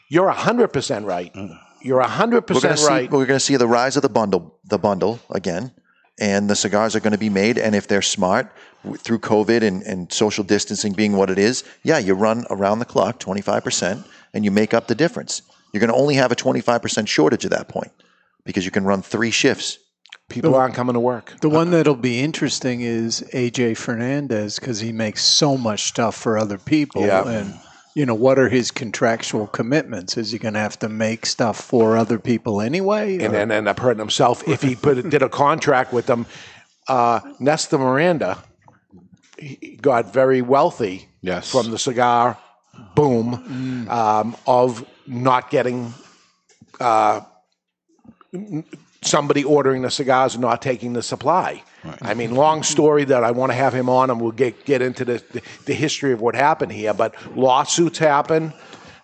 You're 0.08 0.30
hundred 0.30 0.68
percent 0.68 1.04
right. 1.04 1.34
You're 1.82 2.00
hundred 2.02 2.48
We're 2.48 2.60
going 2.60 2.76
percent 2.76 2.78
to 2.78 2.82
see. 2.84 2.88
right. 2.88 3.10
We're 3.10 3.26
going 3.26 3.40
to 3.40 3.44
see 3.44 3.56
the 3.56 3.66
rise 3.66 3.96
of 3.96 4.02
the 4.02 4.08
bundle. 4.08 4.54
The 4.64 4.78
bundle 4.78 5.18
again, 5.30 5.72
and 6.18 6.48
the 6.48 6.56
cigars 6.56 6.94
are 6.94 7.00
going 7.00 7.12
to 7.12 7.18
be 7.18 7.28
made. 7.28 7.58
And 7.58 7.74
if 7.74 7.88
they're 7.88 8.02
smart 8.02 8.52
through 8.98 9.18
COVID 9.18 9.62
and, 9.62 9.82
and 9.82 10.12
social 10.12 10.44
distancing 10.44 10.92
being 10.92 11.16
what 11.16 11.30
it 11.30 11.38
is, 11.38 11.64
yeah, 11.82 11.98
you 11.98 12.14
run 12.14 12.46
around 12.50 12.78
the 12.78 12.84
clock 12.84 13.18
25% 13.18 14.04
and 14.32 14.44
you 14.44 14.50
make 14.50 14.74
up 14.74 14.86
the 14.86 14.94
difference. 14.94 15.42
You're 15.72 15.80
going 15.80 15.92
to 15.92 15.96
only 15.96 16.14
have 16.14 16.32
a 16.32 16.36
25% 16.36 17.08
shortage 17.08 17.44
at 17.44 17.50
that 17.50 17.68
point 17.68 17.92
because 18.44 18.64
you 18.64 18.70
can 18.70 18.84
run 18.84 19.02
three 19.02 19.30
shifts. 19.30 19.78
People 20.28 20.54
aren't 20.56 20.74
coming 20.74 20.94
to 20.94 21.00
work. 21.00 21.34
The 21.40 21.48
one 21.48 21.70
that'll 21.70 21.94
be 21.94 22.20
interesting 22.20 22.80
is 22.80 23.22
AJ 23.32 23.76
Fernandez 23.76 24.58
because 24.58 24.80
he 24.80 24.90
makes 24.92 25.22
so 25.24 25.56
much 25.56 25.84
stuff 25.84 26.16
for 26.16 26.36
other 26.36 26.58
people. 26.58 27.06
Yeah. 27.06 27.26
And, 27.28 27.54
you 27.94 28.04
know, 28.04 28.14
what 28.14 28.36
are 28.38 28.48
his 28.48 28.70
contractual 28.72 29.46
commitments? 29.46 30.16
Is 30.16 30.32
he 30.32 30.38
going 30.38 30.54
to 30.54 30.60
have 30.60 30.78
to 30.80 30.88
make 30.88 31.26
stuff 31.26 31.60
for 31.60 31.96
other 31.96 32.18
people 32.18 32.60
anyway? 32.60 33.14
and 33.18 33.26
or- 33.28 33.30
then 33.38 33.52
end 33.52 33.68
up 33.68 33.78
hurting 33.78 34.00
himself 34.00 34.46
if 34.48 34.62
he 34.62 34.74
put 34.74 35.08
did 35.08 35.22
a 35.22 35.28
contract 35.28 35.92
with 35.92 36.06
them. 36.06 36.26
Uh, 36.88 37.20
Nestor 37.40 37.78
Miranda 37.78 38.42
he 39.38 39.78
got 39.82 40.12
very 40.14 40.40
wealthy 40.40 41.08
Yes. 41.20 41.50
from 41.50 41.70
the 41.70 41.78
cigar 41.78 42.38
boom 42.94 43.86
um, 43.90 44.34
of 44.46 44.84
not 45.06 45.50
getting 45.50 45.92
uh, 46.80 47.20
n- 48.34 48.64
somebody 49.02 49.44
ordering 49.44 49.82
the 49.82 49.90
cigars 49.90 50.34
and 50.34 50.42
not 50.42 50.62
taking 50.62 50.92
the 50.92 51.02
supply. 51.02 51.62
I 52.02 52.14
mean, 52.14 52.34
long 52.34 52.62
story 52.62 53.04
that 53.04 53.22
I 53.22 53.30
want 53.30 53.52
to 53.52 53.56
have 53.56 53.72
him 53.72 53.88
on, 53.88 54.10
and 54.10 54.20
we'll 54.20 54.32
get 54.32 54.64
get 54.64 54.82
into 54.82 55.04
the, 55.04 55.22
the 55.32 55.42
the 55.66 55.74
history 55.74 56.12
of 56.12 56.20
what 56.20 56.34
happened 56.34 56.72
here. 56.72 56.92
But 56.92 57.14
lawsuits 57.36 57.98
happen, 57.98 58.52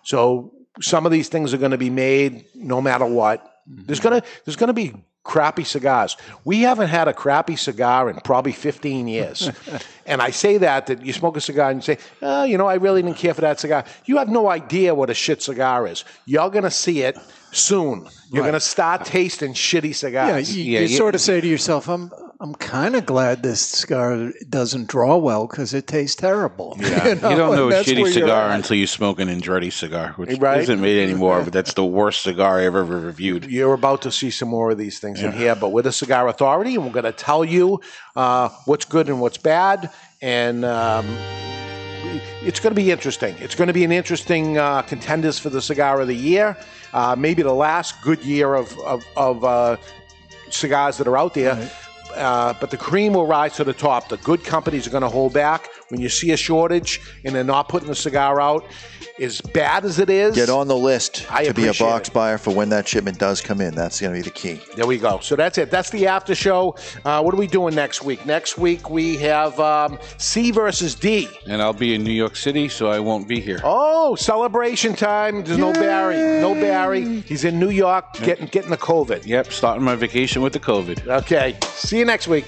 so 0.03 0.53
some 0.81 1.05
of 1.05 1.11
these 1.11 1.29
things 1.29 1.53
are 1.53 1.57
going 1.57 1.71
to 1.71 1.77
be 1.77 1.89
made 1.89 2.45
no 2.55 2.81
matter 2.81 3.05
what. 3.05 3.45
Mm-hmm. 3.69 3.83
There's 3.85 3.99
gonna 3.99 4.21
there's 4.45 4.57
gonna 4.57 4.73
be 4.73 4.93
crappy 5.23 5.63
cigars. 5.63 6.17
We 6.43 6.61
haven't 6.61 6.89
had 6.89 7.07
a 7.07 7.13
crappy 7.13 7.55
cigar 7.55 8.09
in 8.09 8.17
probably 8.17 8.51
15 8.51 9.07
years. 9.07 9.49
and 10.05 10.21
I 10.21 10.31
say 10.31 10.57
that 10.57 10.87
that 10.87 11.05
you 11.05 11.13
smoke 11.13 11.37
a 11.37 11.41
cigar 11.41 11.69
and 11.69 11.77
you 11.79 11.81
say, 11.95 11.97
oh, 12.21 12.43
you 12.43 12.57
know, 12.57 12.67
I 12.67 12.75
really 12.75 13.01
didn't 13.01 13.17
care 13.17 13.33
for 13.33 13.41
that 13.41 13.59
cigar. 13.59 13.85
You 14.05 14.17
have 14.17 14.29
no 14.29 14.49
idea 14.49 14.93
what 14.95 15.09
a 15.09 15.13
shit 15.13 15.41
cigar 15.41 15.87
is. 15.87 16.03
You're 16.25 16.49
gonna 16.49 16.71
see 16.71 17.01
it 17.01 17.17
soon. 17.51 18.07
You're 18.31 18.43
gonna 18.45 18.59
start 18.59 19.05
tasting 19.05 19.53
shitty 19.53 19.85
yeah, 19.89 19.93
cigars. 19.93 20.57
you, 20.57 20.63
Yeah, 20.63 20.79
you 20.81 20.87
you- 20.87 20.97
sort 20.97 21.15
of 21.15 21.21
say 21.21 21.39
to 21.41 21.47
yourself, 21.47 21.87
I'm, 21.87 22.11
I'm 22.39 22.55
kind 22.55 22.95
of 22.95 23.05
glad 23.05 23.41
this 23.43 23.61
cigar 23.61 24.31
doesn't 24.49 24.89
draw 24.89 25.15
well 25.15 25.47
because 25.47 25.73
it 25.73 25.87
tastes 25.87 26.15
terrible. 26.15 26.75
Yeah. 26.83 27.07
you, 27.09 27.15
don't 27.15 27.23
and 27.31 27.55
know 27.55 27.69
a 27.69 27.83
shitty 27.83 28.11
cigar 28.11 28.49
until 28.51 28.75
you 28.75 28.87
smoke 28.87 29.19
an 29.19 29.29
Andretti 29.29 29.71
cigar, 29.71 30.13
which 30.17 30.37
Right. 30.39 30.61
isn't 30.61 30.81
made 30.81 31.01
anymore, 31.01 31.41
but 31.43 31.53
that's 31.53 31.73
the 31.73 31.85
worst 31.85 32.23
cigar 32.23 32.59
I've 32.59 32.75
ever 32.75 32.99
reviewed. 32.99 33.45
You're 33.45 33.73
about 33.73 34.01
to 34.01 34.11
see 34.11 34.29
some 34.31 34.49
more 34.49 34.71
of 34.71 34.77
these 34.77 34.99
things 34.99 35.21
in 35.23 35.31
here, 35.31 35.55
but 35.55 35.69
we're 35.69 35.83
the 35.83 35.91
Cigar 35.93 36.27
Authority, 36.27 36.75
and 36.75 36.83
we're 36.85 36.91
going 36.91 37.05
to 37.05 37.11
tell 37.13 37.45
you 37.45 37.79
uh, 38.15 38.49
what's 38.65 38.85
good 38.85 39.07
and 39.07 39.21
what's 39.21 39.37
bad, 39.37 39.89
and 40.23 40.63
um, 40.63 41.05
it's 42.43 42.61
going 42.61 42.71
to 42.71 42.81
be 42.81 42.91
interesting. 42.91 43.35
It's 43.39 43.55
going 43.55 43.67
to 43.67 43.73
be 43.73 43.83
an 43.83 43.91
interesting 43.91 44.57
uh, 44.57 44.81
contenders 44.83 45.37
for 45.37 45.49
the 45.49 45.61
Cigar 45.61 45.99
of 45.99 46.07
the 46.07 46.15
Year, 46.15 46.57
uh, 46.93 47.15
maybe 47.19 47.43
the 47.43 47.53
last 47.53 48.01
good 48.01 48.23
year 48.23 48.55
of 48.55 48.79
of, 48.79 49.05
of 49.17 49.43
uh, 49.43 49.77
cigars 50.49 50.97
that 50.97 51.07
are 51.07 51.17
out 51.17 51.33
there. 51.33 51.69
Uh, 52.15 52.53
but 52.61 52.71
the 52.71 52.77
cream 52.77 53.13
will 53.13 53.27
rise 53.27 53.55
to 53.55 53.63
the 53.63 53.73
top. 53.73 54.07
The 54.07 54.17
good 54.17 54.43
companies 54.43 54.87
are 54.87 54.91
going 54.91 55.03
to 55.03 55.09
hold 55.09 55.33
back. 55.33 55.67
When 55.93 56.01
you 56.01 56.09
see 56.09 56.31
a 56.31 56.37
shortage 56.37 57.01
and 57.23 57.35
they're 57.35 57.43
not 57.43 57.69
putting 57.69 57.87
the 57.87 57.93
cigar 57.93 58.41
out, 58.41 58.65
as 59.21 59.41
bad 59.41 59.85
as 59.85 59.99
it 59.99 60.09
is, 60.09 60.35
Get 60.35 60.49
on 60.49 60.67
the 60.67 60.75
list 60.75 61.31
I 61.31 61.45
to 61.45 61.53
be 61.53 61.67
a 61.67 61.73
box 61.75 62.07
it. 62.07 62.15
buyer 62.15 62.39
for 62.39 62.51
when 62.51 62.69
that 62.69 62.87
shipment 62.87 63.19
does 63.19 63.41
come 63.41 63.61
in. 63.61 63.75
That's 63.75 64.01
going 64.01 64.11
to 64.11 64.17
be 64.17 64.23
the 64.23 64.33
key. 64.33 64.59
There 64.75 64.87
we 64.87 64.97
go. 64.97 65.19
So 65.19 65.35
that's 65.35 65.59
it. 65.59 65.69
That's 65.69 65.91
the 65.91 66.07
after 66.07 66.33
show. 66.33 66.75
Uh, 67.05 67.21
what 67.21 67.31
are 67.31 67.37
we 67.37 67.45
doing 67.45 67.75
next 67.75 68.01
week? 68.01 68.25
Next 68.25 68.57
week 68.57 68.89
we 68.89 69.17
have 69.17 69.59
um, 69.59 69.99
C 70.17 70.49
versus 70.49 70.95
D. 70.95 71.29
And 71.45 71.61
I'll 71.61 71.73
be 71.73 71.93
in 71.93 72.03
New 72.03 72.11
York 72.11 72.35
City, 72.35 72.69
so 72.69 72.89
I 72.89 72.99
won't 72.99 73.27
be 73.27 73.39
here. 73.39 73.61
Oh, 73.63 74.15
celebration 74.15 74.95
time. 74.95 75.43
There's 75.43 75.59
no 75.59 75.73
Barry. 75.73 76.15
No 76.41 76.55
Barry. 76.55 77.21
He's 77.21 77.43
in 77.43 77.59
New 77.59 77.69
York 77.69 78.13
getting 78.13 78.47
getting 78.47 78.71
the 78.71 78.77
COVID. 78.77 79.27
Yep, 79.27 79.53
starting 79.53 79.83
my 79.83 79.93
vacation 79.93 80.41
with 80.41 80.53
the 80.53 80.59
COVID. 80.59 81.07
Okay. 81.21 81.55
See 81.61 81.99
you 81.99 82.05
next 82.05 82.27
week. 82.27 82.45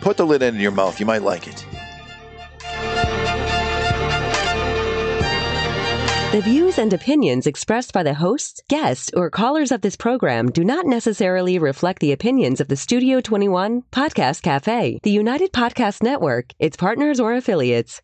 Put 0.00 0.16
the 0.16 0.26
lid 0.26 0.42
in 0.42 0.56
your 0.56 0.72
mouth. 0.72 0.98
You 0.98 1.06
might 1.06 1.22
like 1.22 1.46
it. 1.46 1.66
The 6.32 6.42
views 6.42 6.78
and 6.78 6.92
opinions 6.92 7.48
expressed 7.48 7.92
by 7.92 8.04
the 8.04 8.14
hosts, 8.14 8.62
guests, 8.68 9.10
or 9.14 9.30
callers 9.30 9.72
of 9.72 9.80
this 9.80 9.96
program 9.96 10.48
do 10.52 10.62
not 10.62 10.86
necessarily 10.86 11.58
reflect 11.58 11.98
the 11.98 12.12
opinions 12.12 12.60
of 12.60 12.68
the 12.68 12.76
Studio 12.76 13.20
21 13.20 13.82
Podcast 13.90 14.42
Cafe, 14.42 15.00
the 15.02 15.10
United 15.10 15.52
Podcast 15.52 16.04
Network, 16.04 16.52
its 16.60 16.76
partners, 16.76 17.18
or 17.18 17.34
affiliates. 17.34 18.00